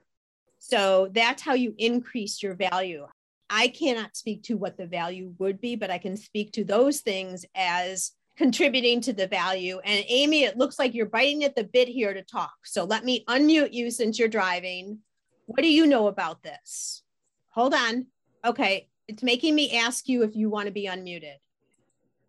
[0.59, 3.07] So that's how you increase your value.
[3.49, 6.99] I cannot speak to what the value would be, but I can speak to those
[6.99, 9.79] things as contributing to the value.
[9.83, 12.53] And Amy, it looks like you're biting at the bit here to talk.
[12.63, 14.99] So let me unmute you since you're driving.
[15.47, 17.03] What do you know about this?
[17.49, 18.05] Hold on.
[18.45, 18.87] Okay.
[19.07, 21.37] It's making me ask you if you want to be unmuted.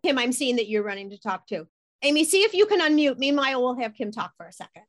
[0.03, 1.67] Kim, I'm seeing that you're running to talk too.
[2.01, 3.19] Amy, see if you can unmute.
[3.19, 4.83] Meanwhile, we'll have Kim talk for a second.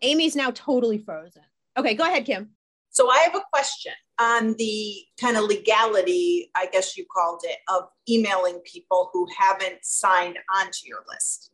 [0.00, 1.42] Amy's now totally frozen.
[1.76, 2.50] Okay, go ahead, Kim.
[2.92, 7.56] So I have a question on the kind of legality, I guess you called it,
[7.68, 11.52] of emailing people who haven't signed onto your list.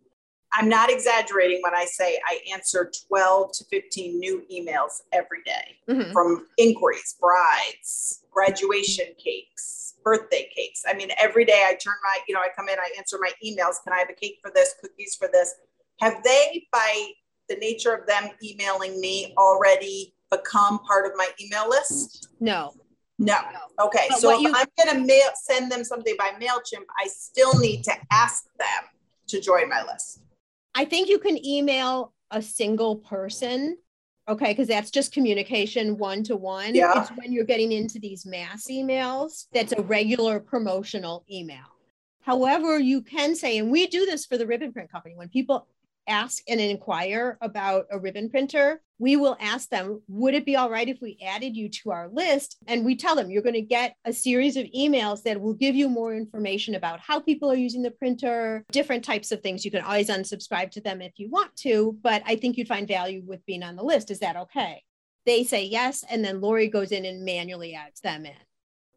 [0.53, 5.77] I'm not exaggerating when I say I answer 12 to 15 new emails every day
[5.89, 6.13] mm-hmm.
[6.13, 10.83] from inquiries, brides, graduation cakes, birthday cakes.
[10.89, 13.31] I mean, every day I turn my, you know, I come in, I answer my
[13.47, 13.77] emails.
[13.85, 15.55] Can I have a cake for this, cookies for this?
[16.01, 17.11] Have they, by
[17.49, 22.29] the nature of them emailing me, already become part of my email list?
[22.41, 22.73] No.
[23.19, 23.37] No.
[23.81, 24.07] Okay.
[24.09, 27.59] But so if you, I'm going to mail send them something by Mailchimp, I still
[27.59, 28.85] need to ask them
[29.29, 30.21] to join my list.
[30.75, 33.79] I think you can email a single person.
[34.29, 36.75] Okay, because that's just communication one to one.
[36.75, 37.01] Yeah.
[37.01, 41.65] It's when you're getting into these mass emails that's a regular promotional email.
[42.21, 45.67] However, you can say, and we do this for the ribbon print company, when people
[46.09, 50.71] ask and inquire about a ribbon printer, we will ask them, would it be all
[50.71, 52.57] right if we added you to our list?
[52.67, 55.75] And we tell them you're going to get a series of emails that will give
[55.75, 59.65] you more information about how people are using the printer, different types of things.
[59.65, 62.89] You can always unsubscribe to them if you want to, but I think you'd find
[62.89, 64.11] value with being on the list.
[64.11, 64.83] Is that okay?
[65.27, 66.05] They say yes.
[66.11, 68.33] And then Lori goes in and manually adds them in.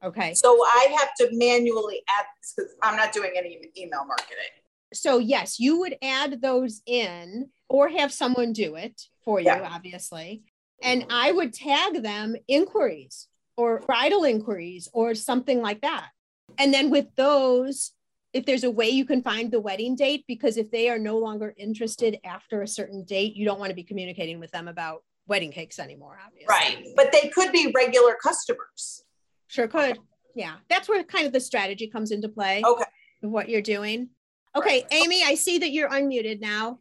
[0.04, 0.34] Okay.
[0.34, 4.61] So I have to manually add because I'm not doing any email marketing
[4.93, 7.49] so yes, you would add those in.
[7.69, 9.65] or have someone do it for you, Yeah.
[9.71, 10.43] obviously.
[10.84, 16.10] And I would tag them inquiries or bridal inquiries or something like that.
[16.58, 17.93] And then with those,
[18.34, 21.17] if there's a way you can find the wedding date, because if they are no
[21.17, 25.04] longer interested after a certain date, you don't want to be communicating with them about
[25.25, 26.47] wedding cakes anymore, obviously.
[26.49, 26.86] Right.
[26.97, 29.06] But they could be regular customers.
[29.47, 29.97] Sure could.
[30.36, 30.56] Yeah.
[30.69, 32.62] That's where kind of the strategy comes into play.
[32.65, 32.84] Okay.
[33.21, 34.10] What you're doing.
[34.56, 36.80] Okay, Amy, I see that you're unmuted now.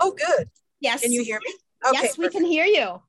[0.00, 0.48] Oh, good.
[0.80, 1.02] Yes.
[1.02, 1.54] Can you hear me?
[1.86, 2.40] Okay, yes, we perfect.
[2.40, 3.02] can hear you.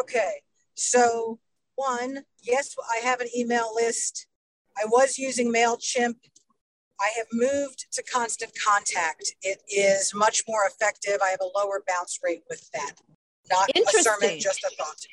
[0.00, 0.32] Okay.
[0.74, 1.38] So,
[1.76, 4.26] one, yes, I have an email list.
[4.76, 6.16] I was using MailChimp.
[7.00, 9.32] I have moved to Constant Contact.
[9.42, 11.18] It is much more effective.
[11.22, 12.92] I have a lower bounce rate with that.
[13.50, 15.06] Not a sermon, just a thought.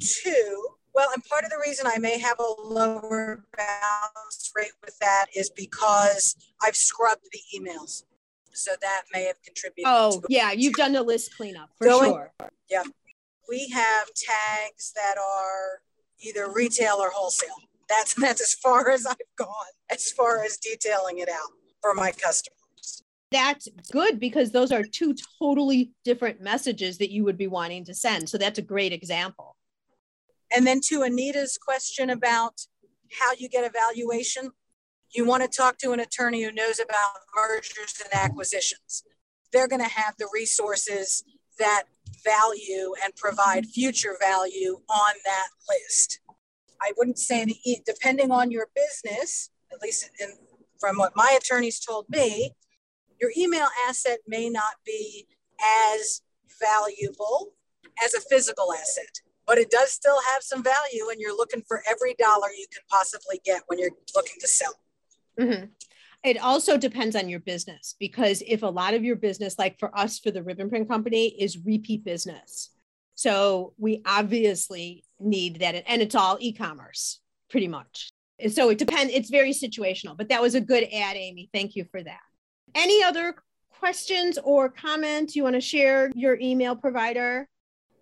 [0.00, 4.98] Two, well, and part of the reason I may have a lower bounce rate with
[4.98, 8.04] that is because I've scrubbed the emails.
[8.52, 9.84] So that may have contributed.
[9.86, 12.32] Oh, yeah, you've done the list cleanup for Going- sure.
[12.68, 12.82] Yeah.
[13.48, 15.82] We have tags that are
[16.20, 17.54] either retail or wholesale.
[17.88, 19.48] That's that's as far as I've gone
[19.90, 21.50] as far as detailing it out
[21.80, 23.02] for my customers.
[23.32, 27.94] That's good because those are two totally different messages that you would be wanting to
[27.94, 28.28] send.
[28.28, 29.56] So that's a great example.
[30.54, 32.66] And then to Anita's question about
[33.18, 34.50] how you get a valuation,
[35.14, 39.02] you want to talk to an attorney who knows about mergers and acquisitions.
[39.52, 41.24] They're going to have the resources
[41.58, 41.84] that
[42.24, 46.20] value and provide future value on that list.
[46.82, 47.46] I wouldn't say,
[47.84, 50.28] depending on your business, at least in,
[50.78, 52.52] from what my attorneys told me,
[53.20, 55.26] your email asset may not be
[55.62, 56.22] as
[56.60, 57.52] valuable
[58.02, 61.82] as a physical asset, but it does still have some value and you're looking for
[61.90, 64.78] every dollar you can possibly get when you're looking to sell.
[65.36, 65.70] Mhm.
[66.22, 69.90] It also depends on your business because if a lot of your business, like for
[69.98, 72.70] us for the ribbon print company, is repeat business.
[73.16, 75.82] So we obviously need that.
[75.88, 78.08] And it's all e commerce pretty much.
[78.50, 81.50] So it depends, it's very situational, but that was a good ad, Amy.
[81.52, 82.20] Thank you for that.
[82.76, 83.34] Any other
[83.80, 87.48] questions or comments you want to share your email provider?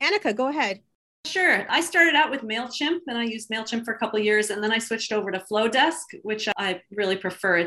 [0.03, 0.83] Annika, go ahead.
[1.29, 1.67] Sure.
[1.69, 4.73] I started out with MailChimp and I used MailChimp for a couple years and then
[4.73, 7.67] I switched over to Flodesk, which I really prefer.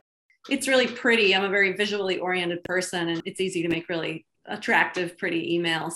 [0.50, 1.36] It's really pretty.
[1.36, 5.94] I'm a very visually oriented person and it's easy to make really attractive, pretty emails.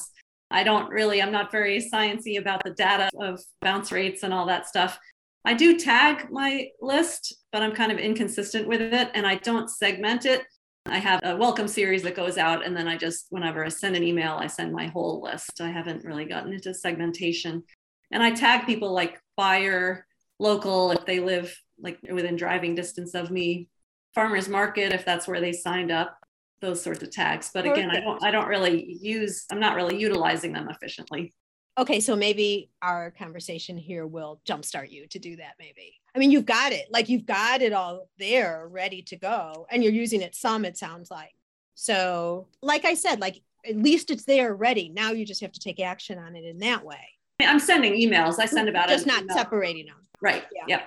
[0.52, 4.46] I don't really, I'm not very sciencey about the data of bounce rates and all
[4.46, 5.00] that stuff.
[5.44, 9.72] I do tag my list, but I'm kind of inconsistent with it and I don't
[9.72, 10.44] segment it.
[10.88, 13.96] I have a welcome series that goes out, and then I just, whenever I send
[13.96, 15.60] an email, I send my whole list.
[15.60, 17.64] I haven't really gotten into segmentation.
[18.12, 20.06] And I tag people like buyer,
[20.40, 23.68] local, if they live like within driving distance of me,
[24.14, 26.18] farmers market, if that's where they signed up,
[26.62, 27.50] those sorts of tags.
[27.54, 31.34] But again, I don't, I don't really use, I'm not really utilizing them efficiently.
[31.78, 35.56] Okay, so maybe our conversation here will jumpstart you to do that.
[35.60, 36.00] Maybe.
[36.16, 36.86] I mean, you've got it.
[36.90, 40.64] Like you've got it all there, ready to go, and you're using it some.
[40.64, 41.34] It sounds like.
[41.74, 44.90] So, like I said, like at least it's there ready.
[44.90, 47.10] Now you just have to take action on it in that way.
[47.42, 48.40] I'm sending emails.
[48.40, 49.38] I send about just not email.
[49.38, 49.98] separating them.
[50.22, 50.44] Right.
[50.68, 50.84] Yeah.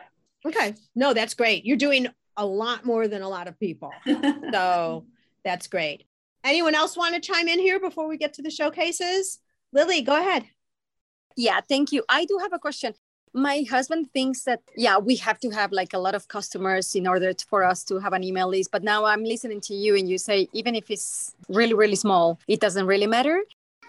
[0.47, 0.75] Okay.
[0.95, 1.67] No, that's great.
[1.67, 3.93] You're doing a lot more than a lot of people.
[4.53, 5.05] So
[5.45, 6.05] that's great.
[6.43, 9.41] Anyone else want to chime in here before we get to the showcases?
[9.73, 10.45] Lily, go ahead.
[11.39, 12.03] Yeah, thank you.
[12.09, 12.95] I do have a question.
[13.33, 17.07] My husband thinks that, yeah, we have to have like a lot of customers in
[17.07, 18.73] order t- for us to have an email list.
[18.73, 22.41] But now I'm listening to you and you say, even if it's really, really small,
[22.49, 23.41] it doesn't really matter.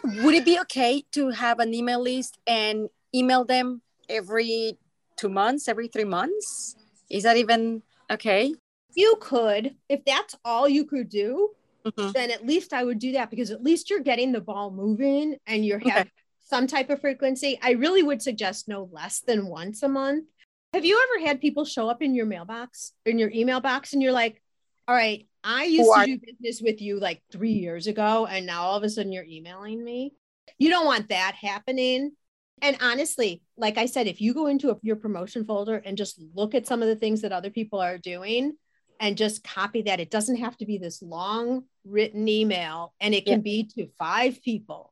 [0.04, 4.78] Would it be okay to have an email list and email them every
[5.16, 6.76] two months, every three months?
[7.10, 7.82] Is that even
[8.12, 8.54] okay?
[8.94, 11.50] You could, if that's all you could do,
[11.86, 12.14] Mhm.
[12.14, 15.38] then at least I would do that because at least you're getting the ball moving
[15.48, 15.90] and you're Okay.
[15.90, 16.12] having
[16.50, 17.60] some type of frequency.
[17.62, 20.26] I really would suggest no less than once a month.
[20.74, 24.02] Have you ever had people show up in your mailbox, in your email box, and
[24.02, 24.42] you're like,
[24.88, 28.64] all right, I used to do business with you like three years ago, and now
[28.64, 30.14] all of a sudden you're emailing me?
[30.58, 32.12] You don't want that happening.
[32.62, 36.22] And honestly, like I said, if you go into a, your promotion folder and just
[36.34, 38.58] look at some of the things that other people are doing
[39.00, 43.26] and just copy that, it doesn't have to be this long written email and it
[43.26, 43.44] can Yeah.
[43.44, 44.89] be to five people.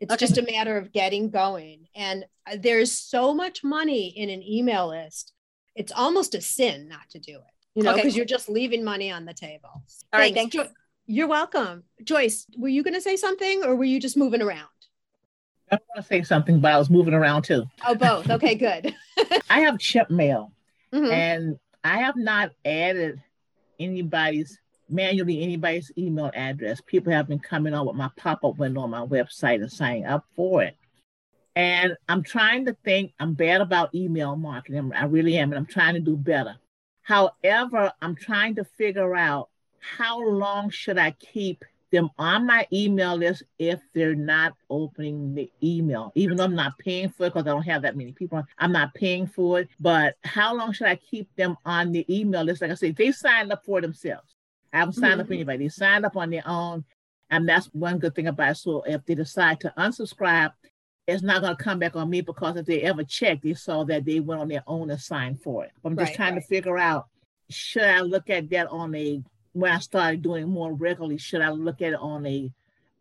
[0.00, 0.26] It's Okay.
[0.26, 1.88] just a matter of getting going.
[1.94, 5.32] And uh, there's so much money in an email list.
[5.74, 7.42] It's almost a sin not to do it,
[7.74, 8.02] you know, Okay.
[8.02, 9.68] because you're just leaving money on the table.
[9.72, 9.82] All
[10.20, 10.54] right, Thanks.
[10.54, 10.72] thank Jo-
[11.06, 11.84] You're welcome.
[12.04, 14.68] Joyce, were you going to say something or were you just moving around?
[15.70, 17.64] I want to say something, but I was moving around too.
[17.86, 18.30] Oh, both.
[18.30, 18.94] Okay, good.
[19.50, 20.52] I have chip mail
[20.92, 21.10] Mhm.
[21.12, 23.20] and I have not added
[23.80, 24.58] anybody's
[24.88, 26.80] manually anybody's email address.
[26.80, 30.24] People have been coming on with my pop-up window on my website and signing up
[30.34, 30.76] for it.
[31.54, 34.92] And I'm trying to think, I'm bad about email marketing.
[34.94, 36.56] I really am, and I'm trying to do better.
[37.02, 39.48] However, I'm trying to figure out
[39.80, 45.50] how long should I keep them on my email list if they're not opening the
[45.62, 48.42] email, even though I'm not paying for it because I don't have that many people.
[48.58, 49.68] I'm not paying for it.
[49.80, 52.60] But how long should I keep them on the email list?
[52.60, 54.35] Like I say, they signed up for themselves.
[54.72, 55.20] I haven't signed mm-hmm.
[55.20, 55.64] up for anybody.
[55.64, 56.84] They signed up on their own.
[57.30, 58.56] And that's one good thing about it.
[58.56, 60.52] So if they decide to unsubscribe,
[61.06, 63.84] it's not going to come back on me because if they ever check, they saw
[63.84, 65.72] that they went on their own and signed for it.
[65.84, 66.42] I'm just right, trying right.
[66.42, 67.06] to figure out
[67.48, 71.50] should I look at that on a when I started doing more regularly, should I
[71.50, 72.52] look at it on a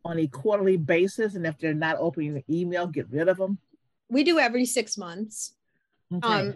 [0.06, 1.36] on a quarterly basis?
[1.36, 3.58] And if they're not opening the email, get rid of them.
[4.10, 5.56] We do every six months.
[6.14, 6.28] Okay.
[6.28, 6.56] Um,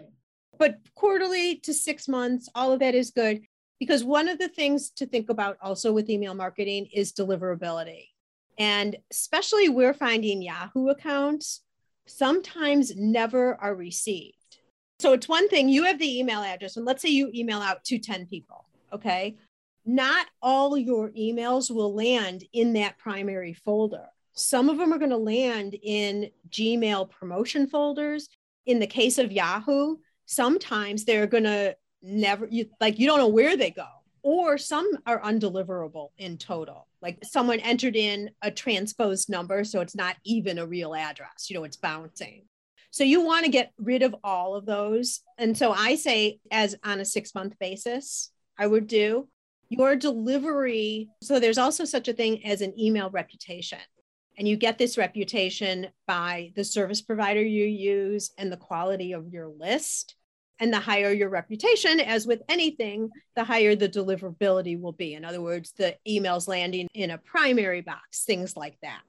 [0.56, 3.42] but quarterly to six months, all of that is good
[3.80, 8.08] because one of the things to think about also with email marketing is deliverability.
[8.58, 11.62] And especially we're finding Yahoo accounts
[12.06, 14.36] sometimes never are received.
[14.98, 17.82] So it's one thing you have the email address, and let's say you email out
[17.84, 18.66] to 10 people.
[18.92, 19.36] Okay.
[19.86, 24.06] Not all your emails will land in that primary folder.
[24.34, 28.28] Some of them are going to land in Gmail promotion folders.
[28.66, 33.28] In the case of Yahoo, sometimes they're going to never, you, like, you don't know
[33.28, 33.86] where they go,
[34.22, 36.86] or some are undeliverable in total.
[37.02, 41.54] Like someone entered in a transposed number so it's not even a real address you
[41.54, 42.44] know it's bouncing.
[42.92, 45.20] So you want to get rid of all of those.
[45.38, 49.28] And so i say as on a six month basis i would do
[49.68, 51.08] your delivery.
[51.22, 53.78] So there's also such a thing as an email reputation.
[54.36, 59.28] And you get this reputation by the service provider you use and the quality of
[59.28, 60.16] your list
[60.60, 65.14] and the higher your reputation, as with anything, the higher the deliverability will be.
[65.14, 69.00] In other words, the emails landing in a primary box, things like that.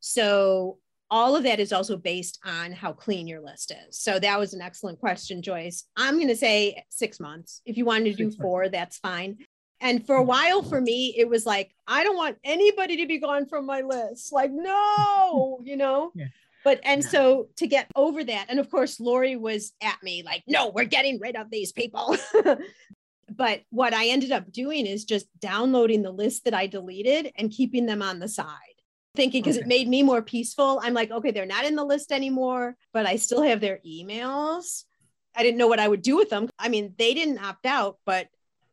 [0.00, 0.78] So,
[1.10, 3.98] all of that is also based on how clean your list is.
[3.98, 5.84] So, that was an excellent question, Joyce.
[5.96, 7.62] I'm going to say six months.
[7.64, 9.38] If you wanted to do four, that's fine.
[9.80, 10.28] And for a mm-hmm.
[10.28, 13.80] while, for me, it was like, I don't want anybody to be gone from my
[13.80, 14.32] list.
[14.32, 16.12] Like, no, you know?
[16.14, 16.26] Yeah.
[16.68, 20.42] But and so to get over that, and of course, Lori was at me like,
[20.46, 22.14] no, we're getting rid of these people.
[23.34, 27.50] but what I ended up doing is just downloading the list that I deleted and
[27.50, 28.82] keeping them on the side,
[29.16, 29.64] thinking because okay.
[29.64, 30.78] it made me more peaceful.
[30.82, 34.84] I'm like, okay, they're not in the list anymore, but I still have their emails.
[35.34, 36.50] I didn't know what I would do with them.
[36.58, 38.28] I mean, they didn't opt out, but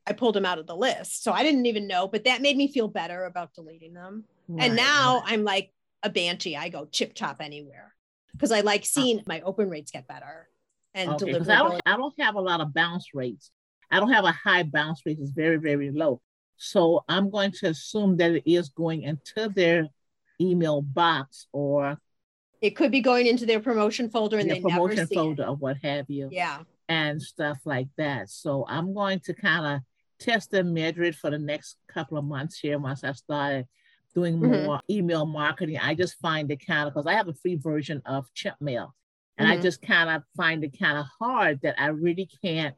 [0.05, 1.23] I pulled them out of the list.
[1.23, 4.25] So I didn't even know, but that made me feel better about deleting them.
[4.49, 5.31] Right, and now right.
[5.31, 5.71] I'm like,
[6.03, 7.93] a banshee, I go chip chop anywhere
[8.31, 10.47] because I like seeing my open rates get better
[10.93, 11.49] and okay, deliverability.
[11.49, 13.51] I don't, I don't have a lot of bounce rates.
[13.91, 15.17] I don't have a high bounce rate.
[15.19, 16.21] It's very, very low.
[16.57, 19.87] So I'm going to assume that it is going into their
[20.39, 21.97] email box or
[22.61, 25.47] it could be going into their promotion folder and their promotion folder it.
[25.47, 26.29] or what have you.
[26.31, 26.59] Yeah.
[26.87, 28.29] And stuff like that.
[28.29, 29.81] So I'm going to kind of
[30.19, 33.67] test and measure it for the next couple of months here once I started
[34.15, 34.65] doing mm-hmm.
[34.65, 35.77] more email marketing.
[35.77, 38.95] I just find it kind of because I have a free version of Chimp Mail,
[39.37, 39.59] and mm-hmm.
[39.59, 42.75] I just kind of find it kind of hard that I really can't.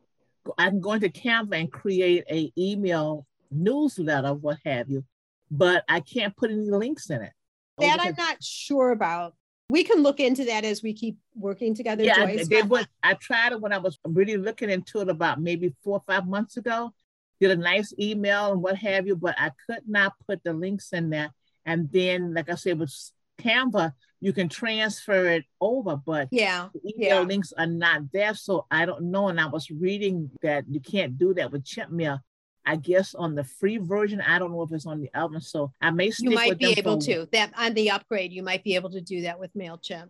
[0.58, 5.04] I'm going to Canva and create a email newsletter, what have you,
[5.52, 7.34] but I can't put any links in it.
[7.80, 9.36] That I'm not sure about.
[9.70, 12.04] We can look into that as we keep working together.
[12.04, 12.86] Yeah, Joyce.
[13.04, 16.26] I tried it when I was really looking into it about maybe four or five
[16.26, 16.94] months ago,
[17.40, 20.94] did a nice email and what have you, but I could not put the links
[20.94, 21.32] in there.
[21.66, 22.94] And then, like I said, with
[23.40, 27.28] Canva, you can transfer it over, but yeah, the email yeah.
[27.28, 28.34] links are not there.
[28.34, 29.28] So I don't know.
[29.28, 32.20] And I was reading that you can't do that with Chimpmail.
[32.66, 35.40] I guess on the free version, I don't know if it's on the other.
[35.40, 38.34] So I may stick you might be able to that on the upgrade.
[38.34, 40.10] You might be able to do that with Mailchimp.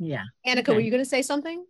[0.00, 0.24] Yeah.
[0.44, 0.74] Annika, okay.
[0.74, 1.64] were you going to say something?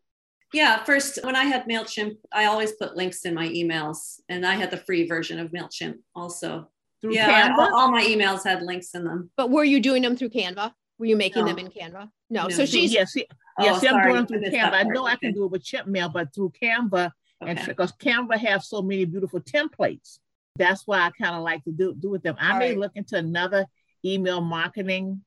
[0.52, 4.54] Yeah, first, when I had MailChimp, I always put links in my emails, and I
[4.54, 6.68] had the free version of MailChimp also.
[7.00, 9.30] Through yeah, all, all, my emails had links in them.
[9.36, 10.72] But were you doing them through Canva?
[10.98, 11.48] Were you making no.
[11.48, 12.08] them in Canva?
[12.30, 12.44] No.
[12.44, 12.48] no.
[12.48, 13.26] So she's yes, yeah, see,
[13.58, 14.72] yeah, oh, see, I'm doing them through Canva.
[14.72, 17.10] I know I can do it with Chimp Mail, but through Canva,
[17.42, 17.50] okay.
[17.50, 20.18] and because Canva have so many beautiful templates,
[20.56, 22.36] that's why I kind of like to do do with them.
[22.38, 22.78] I all may right.
[22.78, 23.66] look into another
[24.04, 25.22] email marketing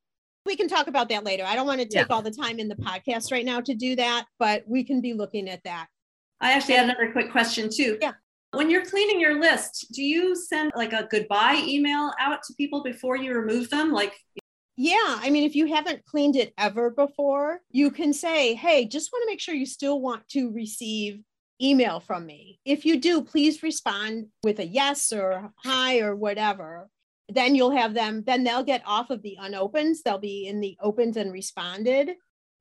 [0.46, 1.44] we can talk about that later.
[1.44, 2.16] I don't want to take yeah.
[2.16, 5.14] all the time in the podcast right now to do that, but we can be
[5.14, 5.88] looking at that.
[6.42, 7.98] I actually had another quick question too.
[8.02, 8.14] Yeah.
[8.52, 12.84] When you're cleaning your list, do you send like a goodbye email out to people
[12.84, 13.92] before you remove them?
[13.92, 14.14] Like,
[14.78, 19.12] yeah, I mean, if you haven't cleaned it ever before, you can say, hey, just
[19.12, 21.22] want to make sure you still want to receive
[21.62, 22.60] email from me.
[22.66, 26.90] If you do, please respond with a yes or hi or whatever.
[27.30, 30.04] Then you'll have them, then they'll get off of the unopens.
[30.04, 32.12] They'll be in the opens and responded.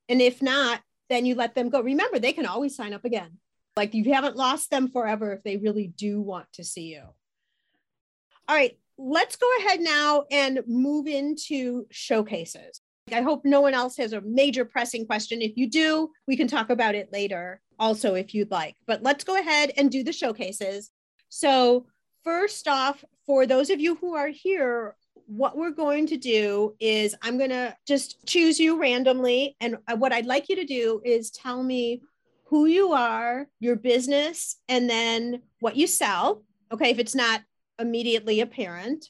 [0.08, 1.80] And if not, then you let them go.
[1.80, 3.38] Remember, they can always sign up again.
[3.76, 7.02] Like you haven't lost them forever if they really do want to see you.
[8.48, 12.80] All right, let's go ahead now and move into showcases.
[13.12, 15.42] I hope no one else has a major pressing question.
[15.42, 18.76] If you do, we can talk about it later also if you'd like.
[18.86, 20.90] But let's go ahead and do the showcases.
[21.28, 21.86] So,
[22.24, 24.96] first off, for those of you who are here,
[25.26, 29.56] what we're going to do is I'm going to just choose you randomly.
[29.60, 32.02] And what I'd like you to do is tell me
[32.46, 36.42] who you are, your business, and then what you sell.
[36.72, 37.42] Okay, if it's not
[37.78, 39.08] immediately apparent.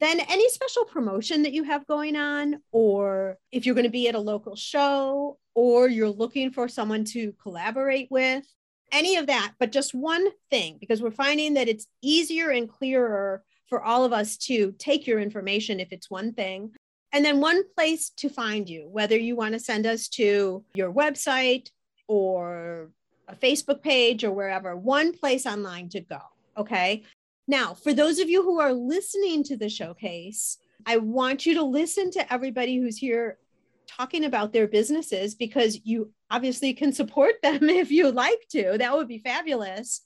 [0.00, 4.08] Then any special promotion that you have going on, or if you're going to be
[4.08, 8.46] at a local show, or you're looking for someone to collaborate with,
[8.92, 13.42] any of that, but just one thing, because we're finding that it's easier and clearer
[13.68, 16.72] for all of us to take your information if it's one thing.
[17.12, 20.92] And then one place to find you, whether you want to send us to your
[20.92, 21.70] website
[22.06, 22.90] or
[23.28, 26.20] a Facebook page or wherever, one place online to go.
[26.56, 27.02] Okay.
[27.48, 31.62] Now, for those of you who are listening to the showcase, I want you to
[31.64, 33.38] listen to everybody who's here
[33.96, 38.76] talking about their businesses because you obviously can support them if you like to.
[38.78, 40.02] That would be fabulous.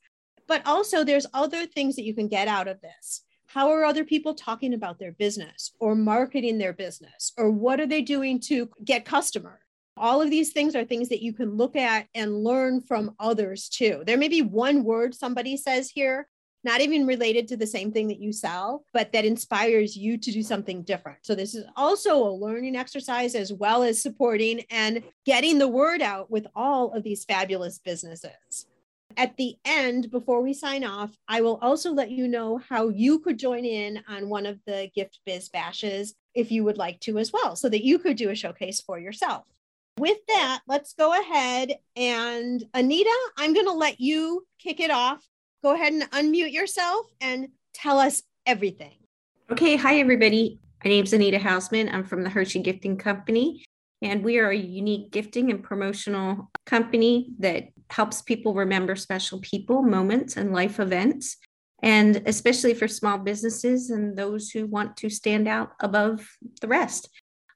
[0.47, 3.22] But also, there's other things that you can get out of this.
[3.47, 7.32] How are other people talking about their business or marketing their business?
[7.39, 9.61] Or what are they doing to get customers?
[9.97, 13.68] All of these things are things that you can look at and learn from others
[13.68, 14.03] too.
[14.05, 16.28] There may be one word somebody says here,
[16.65, 20.33] not even related to the same thing that you sell, but that inspires you to
[20.33, 21.19] do something different.
[21.23, 26.03] So, this is also a learning exercise as well as supporting and getting the word
[26.03, 28.67] out with all of these fabulous businesses.
[29.17, 33.21] At the end, before we sign off, I will also let you know how you
[33.21, 37.19] could join in on one of the gift biz bashes if you would like to
[37.19, 39.45] as well, so that you could do a showcase for yourself.
[39.99, 45.25] With that, let's go ahead and Anita, I'm going to let you kick it off
[45.65, 48.93] go ahead and unmute yourself and tell us everything.
[49.51, 49.77] Okay.
[49.77, 50.61] Hi, everybody.
[50.85, 51.91] My name is Anita Hausman.
[51.91, 53.65] I'm from the Hershey Gifting Company,
[54.03, 59.83] and we are a unique gifting and promotional company that helps people remember special people,
[59.83, 61.39] moments, and life events.
[61.83, 66.27] And especially for small businesses and those who want to stand out above
[66.61, 67.09] the rest.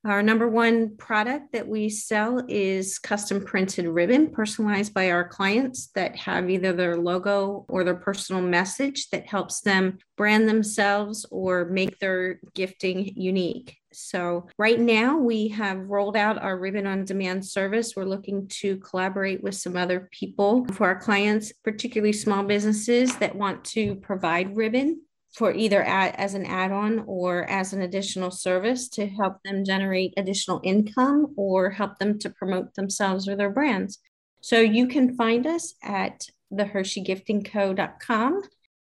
[0.05, 5.89] Our number one product that we sell is custom printed ribbon personalized by our clients
[5.97, 11.65] that have either their logo or their personal message that helps them brand themselves or
[11.65, 13.77] make their gifting unique.
[13.93, 17.95] So, right now we have rolled out our ribbon on demand service.
[17.97, 23.35] We're looking to collaborate with some other people for our clients, particularly small businesses that
[23.35, 25.01] want to provide ribbon
[25.39, 30.61] for either as an add-on or as an additional service to help them generate additional
[30.65, 34.01] income or help them to promote themselves or their brands.
[34.41, 38.43] So you can find us at thehersheyGiftingCo.com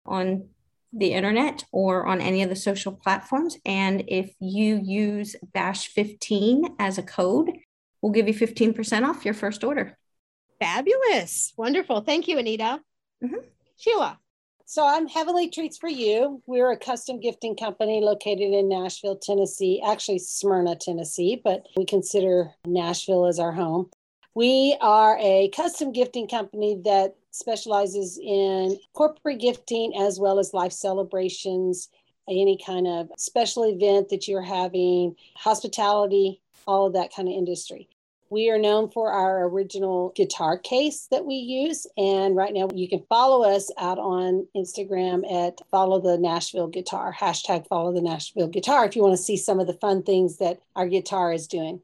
[0.07, 0.49] on
[0.91, 3.59] the internet or on any of the social platforms.
[3.67, 7.51] And if you use BASH15 as a code,
[8.01, 9.99] we'll give you 15% off your first order.
[10.61, 11.53] Fabulous.
[11.59, 12.01] Wonderful.
[12.01, 12.81] Thank you, Anita.
[13.23, 13.37] Mm-hmm.
[13.77, 14.19] Sheila.
[14.71, 16.43] So I'm Heavenly Treats for You.
[16.45, 22.51] We're a custom gifting company located in Nashville, Tennessee, actually Smyrna, Tennessee, but we consider
[22.67, 23.89] Nashville as our home.
[24.35, 30.73] We are a custom gifting company that specializes in corporate gifting as well as life
[30.73, 31.89] celebrations,
[32.29, 37.89] any kind of special event that you're having, hospitality, all of that kind of industry.
[38.31, 41.87] We are known for our original guitar case that we use.
[41.97, 47.15] And right now you can follow us out on Instagram at follow the Nashville guitar,
[47.19, 50.39] hashtag follow the Nashville guitar, if you want to see some of the fun things
[50.39, 51.81] that our guitar is doing.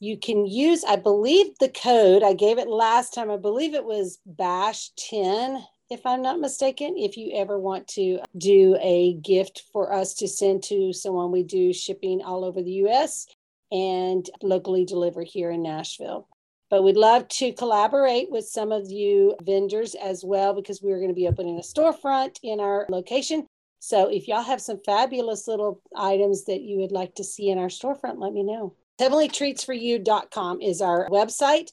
[0.00, 3.84] You can use, I believe the code, I gave it last time, I believe it
[3.84, 6.94] was BASH 10 if I'm not mistaken.
[6.96, 11.42] If you ever want to do a gift for us to send to someone, we
[11.42, 13.26] do shipping all over the US
[13.70, 16.28] and locally deliver here in Nashville.
[16.70, 21.08] But we'd love to collaborate with some of you vendors as well because we're going
[21.08, 23.46] to be opening a storefront in our location.
[23.80, 27.58] So if y'all have some fabulous little items that you would like to see in
[27.58, 28.74] our storefront, let me know.
[29.00, 31.70] HeavenlyTreatsForYou.com is our website.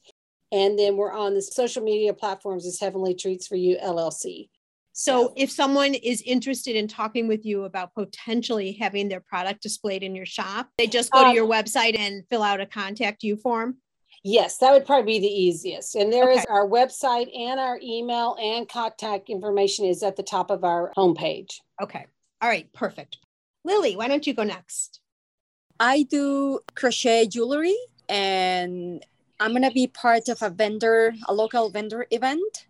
[0.52, 4.48] And then we're on the social media platforms as Heavenly Treats for You LLC.
[4.98, 10.04] So if someone is interested in talking with you about potentially having their product displayed
[10.04, 13.22] in your shop, they just go to um, your website and fill out a contact
[13.22, 13.76] you form.
[14.24, 15.96] Yes, that would probably be the easiest.
[15.96, 16.46] And there is Okay.
[16.50, 21.60] our website and our email and contact information is at the top of our homepage.
[21.84, 22.06] Okay.
[22.42, 22.72] All right.
[22.72, 23.18] Perfect.
[23.66, 25.02] Lily, why don't you go next?
[25.78, 27.76] I do crochet jewelry
[28.08, 29.06] and
[29.42, 32.65] I'm gonna be part of a vendor, a local vendor event.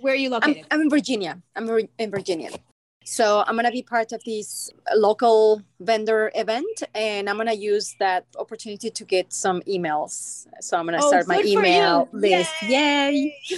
[0.00, 0.66] Where are you I'm, located?
[0.70, 1.40] I'm in Virginia.
[1.56, 2.50] I'm in Virginia.
[3.04, 8.26] So I'm gonna be part of this local vendor event, and I'm gonna use that
[8.38, 10.46] opportunity to get some emails.
[10.60, 12.18] So I'm gonna Oh, start my email you.
[12.18, 12.52] list.
[12.62, 13.34] Yay!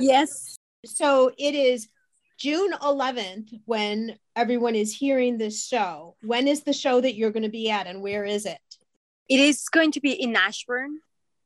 [0.00, 0.56] yes.
[0.84, 1.88] so it is
[2.36, 6.16] June 11th when everyone is hearing this show.
[6.22, 8.58] When is the show that you're going to be at and where is it?
[9.28, 10.98] It is going to be in Ashburn,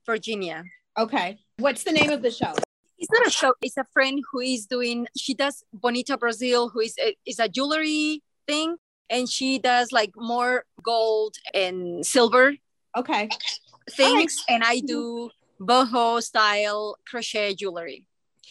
[0.06, 0.64] Virginia.
[0.98, 1.38] Okay.
[1.58, 2.54] What's the name of the show?
[2.98, 3.54] It's not a show.
[3.62, 5.06] It's a friend who is doing.
[5.16, 8.76] She does Bonita Brazil, who is a, is a jewelry thing,
[9.08, 12.54] and she does like more gold and silver
[12.96, 13.28] Okay.
[13.90, 15.30] things, and I do
[15.60, 18.04] boho style crochet jewelry.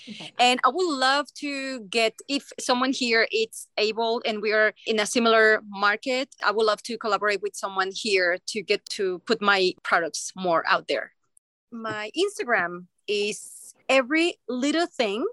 [0.10, 0.32] Okay.
[0.39, 5.00] And I would love to get if someone here is able and we are in
[5.00, 9.41] a similar market, I would love to collaborate with someone here to get to put
[9.41, 11.12] my products more out there.
[11.72, 15.26] My Instagram is every little thing.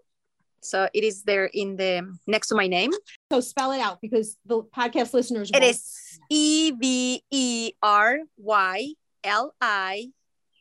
[0.61, 2.91] So it is there in the next to my name.
[3.31, 8.95] So spell it out because the podcast listeners It is E V E R Y
[9.23, 10.09] L I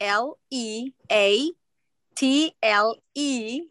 [0.01, 1.51] L E A
[2.15, 3.61] T L E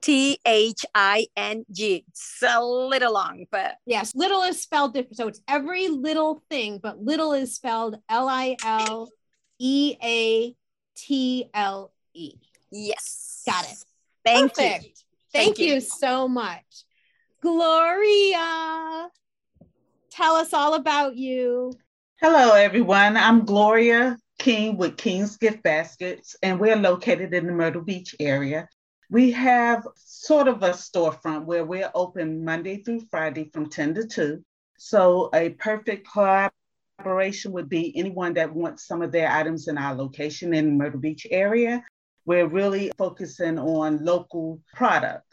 [0.00, 2.04] T H I N G.
[2.08, 5.16] It's a little long, but Yes, little is spelled different.
[5.16, 9.10] So it's every little thing, but little is spelled L I L
[9.58, 10.54] E A
[10.96, 12.34] T L E.
[12.70, 13.42] yes.
[13.46, 13.84] Got it.
[14.24, 14.84] Thank Perfect.
[14.84, 14.90] you.
[15.32, 15.74] Thank, Thank you.
[15.74, 15.80] you.
[15.80, 16.84] so much.
[17.40, 19.08] Gloria,
[20.10, 21.72] tell us all about you.
[22.20, 23.16] Hello, everyone.
[23.16, 28.68] I'm Gloria King with King's Gift Baskets, and we're located in the Myrtle Beach area.
[29.08, 34.06] We have sort of a storefront where we're open Monday through Friday from 10 to
[34.06, 34.44] 2.
[34.78, 39.94] So, a perfect collaboration would be anyone that wants some of their items in our
[39.94, 41.82] location in Myrtle Beach area.
[42.26, 45.30] We're really focusing on local product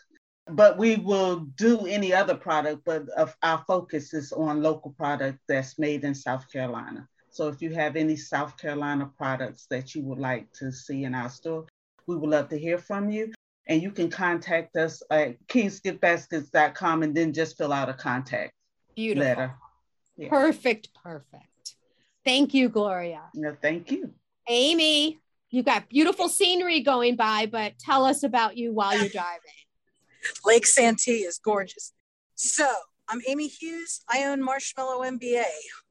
[0.50, 5.40] but we will do any other product, but uh, our focus is on local product
[5.48, 7.08] that's made in South Carolina.
[7.30, 11.14] So if you have any South Carolina products that you would like to see in
[11.14, 11.66] our store,
[12.08, 13.34] we would love to hear from you.
[13.68, 18.54] And you can contact us at kingsgiftbaskets.com and then just fill out a contact
[18.96, 19.28] Beautiful.
[19.28, 19.56] letter.
[20.16, 20.30] Yeah.
[20.30, 20.90] Perfect.
[21.04, 21.76] Perfect.
[22.24, 23.24] Thank you, Gloria.
[23.34, 24.14] No, thank you.
[24.50, 25.20] Amy,
[25.50, 29.42] you got beautiful scenery going by, but tell us about you while you're driving.
[30.46, 31.94] Lake Santee is gorgeous.
[32.36, 32.70] So,
[33.10, 34.02] I'm Amy Hughes.
[34.10, 35.46] I own Marshmallow MBA.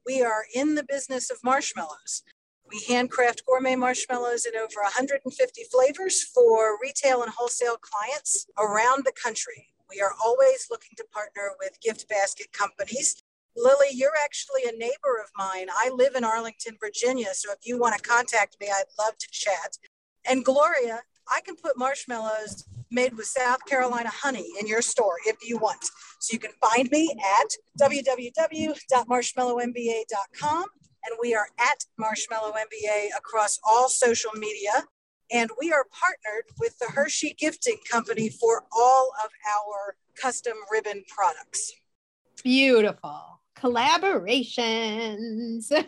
[0.05, 2.21] We are in the business of marshmallows.
[2.69, 9.13] We handcraft gourmet marshmallows in over 150 flavors for retail and wholesale clients around the
[9.13, 9.67] country.
[9.89, 13.23] We are always looking to partner with gift basket companies.
[13.57, 15.67] Lily, you're actually a neighbor of mine.
[15.69, 17.33] I live in Arlington, Virginia.
[17.33, 19.77] So if you want to contact me, I'd love to chat.
[20.29, 25.37] And Gloria, I can put marshmallows made with South Carolina honey in your store if
[25.47, 25.89] you want.
[26.19, 30.65] So you can find me at www.marshmallowmba.com
[31.05, 34.85] and we are at Marshmallow MBA across all social media.
[35.31, 41.03] And we are partnered with the Hershey Gifting Company for all of our custom ribbon
[41.09, 41.73] products.
[42.43, 43.36] Beautiful.
[43.57, 45.71] Collaborations.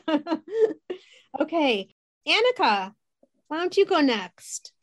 [1.39, 1.89] okay.
[2.27, 2.93] Annika,
[3.47, 4.73] why don't you go next?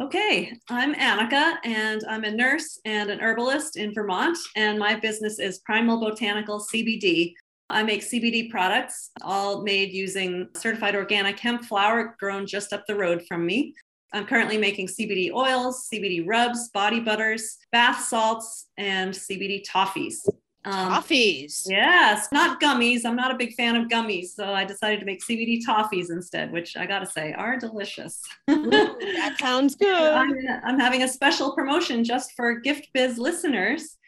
[0.00, 5.38] Okay, I'm Annika, and I'm a nurse and an herbalist in Vermont, and my business
[5.38, 7.34] is Primal Botanical CBD.
[7.68, 12.96] I make CBD products, all made using certified organic hemp flower grown just up the
[12.96, 13.74] road from me.
[14.14, 20.26] I'm currently making CBD oils, CBD rubs, body butters, bath salts, and CBD toffees.
[20.64, 21.66] Um, Toffees.
[21.68, 23.04] Yes, not gummies.
[23.04, 26.52] I'm not a big fan of gummies, so I decided to make CBD toffees instead,
[26.52, 28.22] which I gotta say are delicious.
[28.48, 30.12] Ooh, that sounds good.
[30.12, 30.32] I'm,
[30.64, 33.98] I'm having a special promotion just for Gift Biz listeners.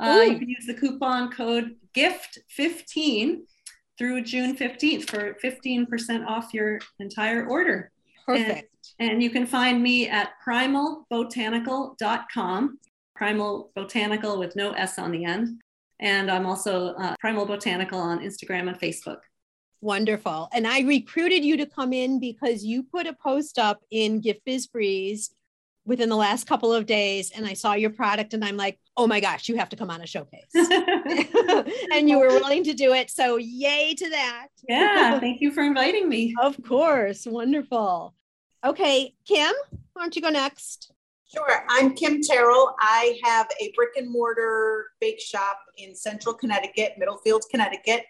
[0.00, 3.42] Uh, you can use the coupon code GIFT15
[3.98, 7.92] through June 15th for 15% off your entire order.
[8.26, 8.74] Perfect.
[8.98, 12.78] And you can find me at primalbotanical.com,
[13.14, 15.60] Primal Botanical with no S on the end.
[16.00, 19.18] And I'm also uh, Primal Botanical on Instagram and Facebook.
[19.82, 20.48] Wonderful.
[20.52, 24.44] And I recruited you to come in because you put a post up in Gift
[24.44, 25.34] Biz Breeze
[25.86, 27.30] within the last couple of days.
[27.30, 29.90] And I saw your product and I'm like, oh my gosh, you have to come
[29.90, 30.50] on a showcase.
[30.54, 33.10] and you were willing to do it.
[33.10, 34.48] So, yay to that.
[34.68, 36.34] yeah, thank you for inviting me.
[36.40, 37.26] Of course.
[37.26, 38.14] Wonderful.
[38.64, 39.52] Okay, Kim,
[39.94, 40.92] why don't you go next?
[41.32, 41.64] Sure.
[41.68, 42.74] I'm Kim Terrell.
[42.80, 48.04] I have a brick and mortar bake shop in central Connecticut, Middlefield, Connecticut.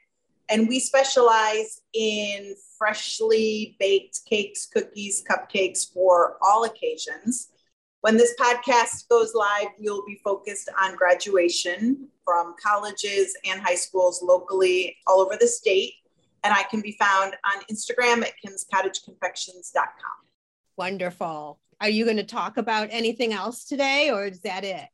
[0.49, 7.51] And we specialize in freshly baked cakes, cookies, cupcakes for all occasions.
[8.01, 14.23] When this podcast goes live, we'll be focused on graduation from colleges and high schools
[14.23, 15.93] locally all over the state.
[16.43, 19.85] And I can be found on Instagram at kimscottageconfections.com.
[20.79, 21.59] Wonderful.
[21.81, 24.87] Are you going to talk about anything else today or is that it?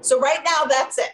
[0.00, 1.10] So, right now, that's it.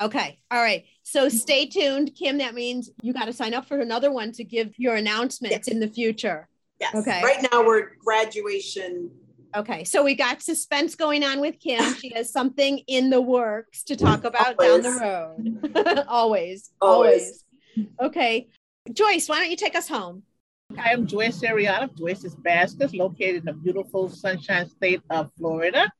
[0.00, 0.38] Okay.
[0.50, 0.84] All right.
[1.02, 2.38] So stay tuned, Kim.
[2.38, 5.68] That means you got to sign up for another one to give your announcements yes.
[5.68, 6.48] in the future.
[6.80, 6.94] Yes.
[6.94, 7.20] Okay.
[7.22, 9.10] Right now we're graduation.
[9.56, 9.82] Okay.
[9.84, 11.82] So we got suspense going on with Kim.
[11.98, 14.26] She has something in the works to talk mm-hmm.
[14.28, 14.84] about always.
[14.84, 16.04] down the road.
[16.08, 17.44] always, always.
[17.76, 17.94] Always.
[18.00, 18.48] Okay.
[18.92, 20.22] Joyce, why don't you take us home?
[20.76, 25.90] I am Joyce Ariana, Joyce's Baskets, located in the beautiful Sunshine State of Florida.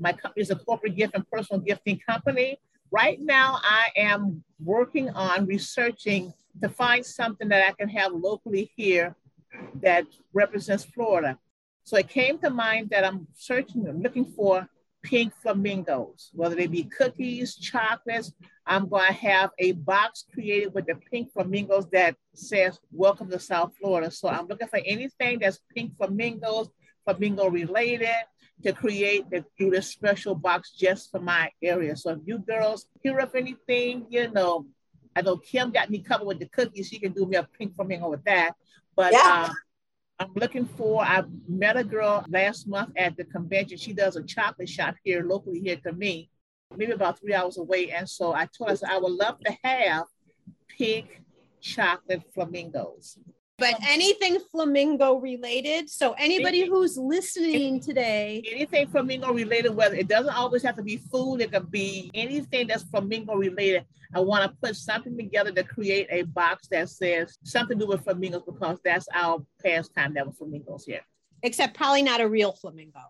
[0.00, 2.58] My company is a corporate gift and personal gifting company.
[2.90, 8.72] Right now, I am working on researching to find something that I can have locally
[8.74, 9.14] here
[9.80, 11.38] that represents Florida.
[11.84, 14.68] So it came to mind that I'm searching, I'm looking for
[15.04, 18.32] pink flamingos, whether they be cookies, chocolates.
[18.70, 23.40] I'm going to have a box created with the pink flamingos that says, Welcome to
[23.40, 24.12] South Florida.
[24.12, 26.68] So I'm looking for anything that's pink flamingos,
[27.04, 28.14] flamingo related
[28.62, 31.96] to create to do this special box just for my area.
[31.96, 34.66] So if you girls hear of anything, you know,
[35.16, 36.86] I know Kim got me covered with the cookies.
[36.86, 38.52] She can do me a pink flamingo with that.
[38.94, 39.48] But yeah.
[39.48, 39.56] um,
[40.20, 43.78] I'm looking for, I met a girl last month at the convention.
[43.78, 46.30] She does a chocolate shop here locally here to me,
[46.76, 47.90] maybe about three hours away.
[47.90, 50.04] And so I told her, I, said, I would love to have
[50.68, 51.22] pink
[51.60, 53.18] chocolate flamingos.
[53.58, 55.90] But anything flamingo related.
[55.90, 60.96] So anybody who's listening today, anything flamingo related, whether it doesn't always have to be
[60.96, 63.84] food, it could be anything that's flamingo related.
[64.14, 67.88] I want to put something together to create a box that says something to do
[67.90, 71.02] with flamingos because that's our pastime that was flamingos here.
[71.42, 73.00] Except probably not a real flamingo.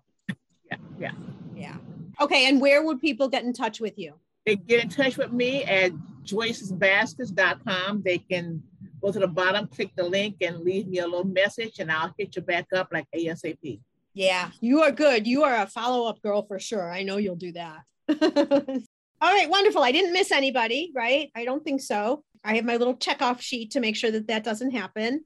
[0.69, 1.13] yeah, yeah.
[1.55, 1.77] Yeah.
[2.21, 2.49] Okay.
[2.49, 4.15] And where would people get in touch with you?
[4.47, 5.93] They get in touch with me at
[6.25, 8.03] joycesbaskets.com.
[8.03, 8.63] They can
[9.03, 12.15] go to the bottom, click the link, and leave me a little message, and I'll
[12.19, 13.81] hit you back up like ASAP.
[14.15, 15.27] Yeah, you are good.
[15.27, 16.91] You are a follow up girl for sure.
[16.91, 17.83] I know you'll do that.
[19.23, 19.83] All right, wonderful.
[19.83, 21.31] I didn't miss anybody, right?
[21.35, 22.25] I don't think so.
[22.43, 25.25] I have my little check off sheet to make sure that that doesn't happen.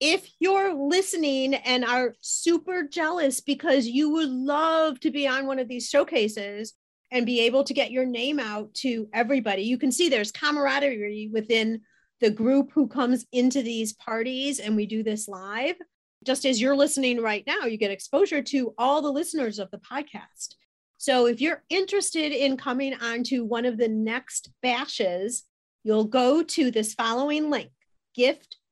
[0.00, 5.58] If you're listening and are super jealous because you would love to be on one
[5.58, 6.72] of these showcases
[7.12, 11.28] and be able to get your name out to everybody, you can see there's camaraderie
[11.32, 11.82] within
[12.20, 15.76] the group who comes into these parties and we do this live.
[16.24, 19.78] Just as you're listening right now, you get exposure to all the listeners of the
[19.78, 20.54] podcast.
[20.96, 25.44] So if you're interested in coming onto one of the next bashes,
[25.82, 27.70] you'll go to this following link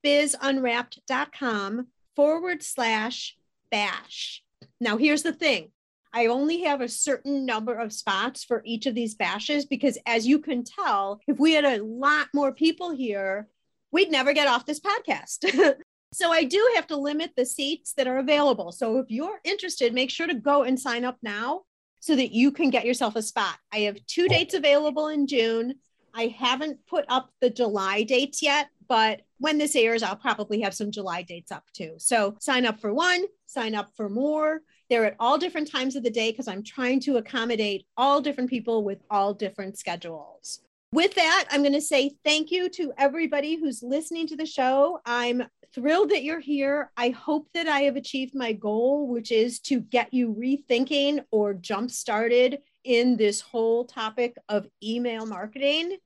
[0.05, 1.87] giftbizunwrapped.com
[2.17, 3.37] forward slash
[3.71, 4.43] bash.
[4.81, 5.71] Now, here's the thing
[6.13, 10.27] I only have a certain number of spots for each of these bashes because, as
[10.27, 13.49] you can tell, if we had a lot more people here,
[13.93, 15.77] we'd never get off this podcast.
[16.13, 18.73] so, I do have to limit the seats that are available.
[18.73, 21.63] So, if you're interested, make sure to go and sign up now
[22.01, 23.57] so that you can get yourself a spot.
[23.73, 25.75] I have two dates available in June.
[26.15, 30.74] I haven't put up the July dates yet, but when this airs, I'll probably have
[30.74, 31.95] some July dates up too.
[31.99, 34.61] So sign up for one, sign up for more.
[34.91, 38.51] They're at all different times of the day because I'm trying to accommodate all different
[38.51, 40.61] people with all different schedules.
[40.93, 45.01] With that, I'm going to say thank you to everybody who's listening to the show.
[45.05, 45.43] I'm
[45.74, 46.91] thrilled that you're here.
[46.97, 51.53] I hope that I have achieved my goal, which is to get you rethinking or
[51.53, 55.99] jump started in this whole topic of email marketing.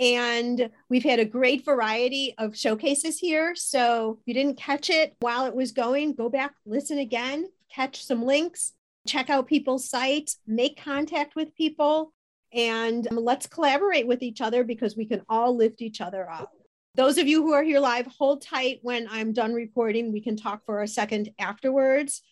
[0.00, 3.54] And we've had a great variety of showcases here.
[3.54, 8.02] So if you didn't catch it while it was going, go back, listen again, catch
[8.02, 8.72] some links,
[9.06, 12.14] check out people's sites, make contact with people,
[12.52, 16.50] and um, let's collaborate with each other because we can all lift each other up.
[16.96, 20.12] Those of you who are here live, hold tight when I'm done recording.
[20.12, 22.22] We can talk for a second afterwards.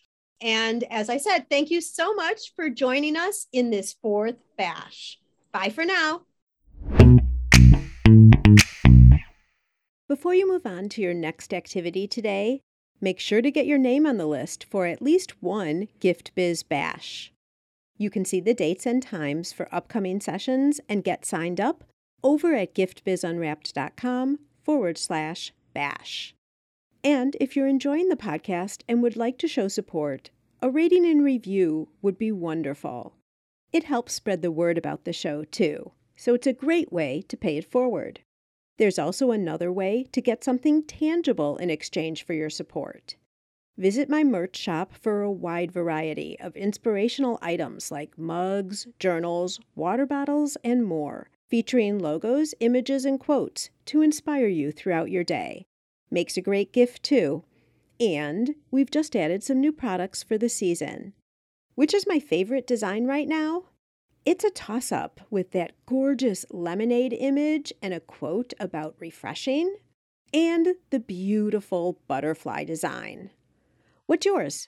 [0.41, 5.17] And as I said, thank you so much for joining us in this fourth bash.
[5.53, 6.21] Bye for now.
[10.09, 12.61] Before you move on to your next activity today,
[12.99, 16.63] make sure to get your name on the list for at least one Gift Biz
[16.63, 17.31] Bash.
[17.95, 21.83] You can see the dates and times for upcoming sessions and get signed up
[22.23, 26.33] over at giftbizunwrapped.com forward slash bash.
[27.03, 31.23] And if you're enjoying the podcast and would like to show support, a rating and
[31.23, 33.13] review would be wonderful.
[33.71, 37.37] It helps spread the word about the show, too, so it's a great way to
[37.37, 38.21] pay it forward.
[38.79, 43.17] There's also another way to get something tangible in exchange for your support.
[43.77, 50.05] Visit my merch shop for a wide variety of inspirational items like mugs, journals, water
[50.05, 55.65] bottles, and more, featuring logos, images, and quotes to inspire you throughout your day.
[56.09, 57.43] Makes a great gift, too.
[57.99, 61.11] And we've just added some new products for the season.
[61.75, 63.63] Which is my favorite design right now?
[64.25, 69.75] It's a toss up with that gorgeous lemonade image and a quote about refreshing,
[70.33, 73.31] and the beautiful butterfly design.
[74.05, 74.67] What's yours?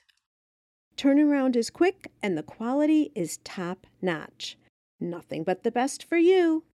[0.96, 4.58] Turnaround is quick and the quality is top notch.
[5.00, 6.64] Nothing but the best for you.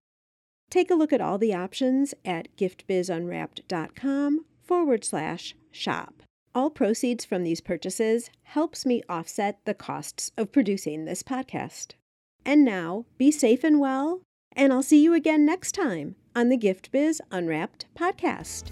[0.70, 6.22] Take a look at all the options at giftbizunwrapped.com forward slash shop.
[6.54, 11.92] All proceeds from these purchases helps me offset the costs of producing this podcast.
[12.44, 14.22] And now, be safe and well,
[14.56, 18.70] and I'll see you again next time on the Gift Biz Unwrapped podcast.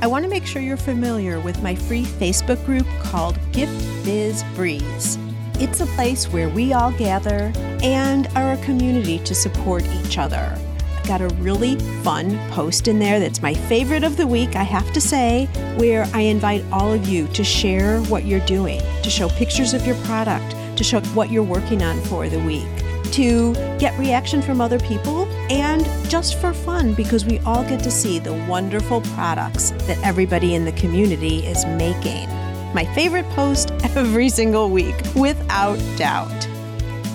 [0.00, 4.42] I want to make sure you're familiar with my free Facebook group called Gift Biz
[4.54, 5.16] Breeze.
[5.60, 7.52] It's a place where we all gather
[7.84, 10.58] and are a community to support each other.
[10.98, 14.64] I've got a really fun post in there that's my favorite of the week, I
[14.64, 15.46] have to say,
[15.76, 19.86] where I invite all of you to share what you're doing, to show pictures of
[19.86, 22.68] your product, to show what you're working on for the week,
[23.12, 27.90] to get reaction from other people, and just for fun because we all get to
[27.90, 32.28] see the wonderful products that everybody in the community is making.
[32.74, 36.48] My favorite post every single week, without doubt.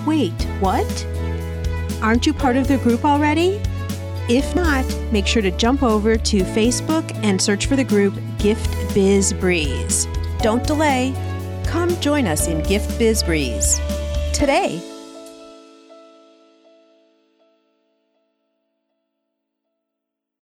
[0.06, 1.08] Wait, what?
[2.02, 3.60] Aren't you part of the group already?
[4.30, 8.94] If not, make sure to jump over to Facebook and search for the group Gift
[8.94, 10.06] Biz Breeze.
[10.42, 11.14] Don't delay.
[11.68, 13.80] Come join us in Gift Biz Breeze
[14.32, 14.97] today.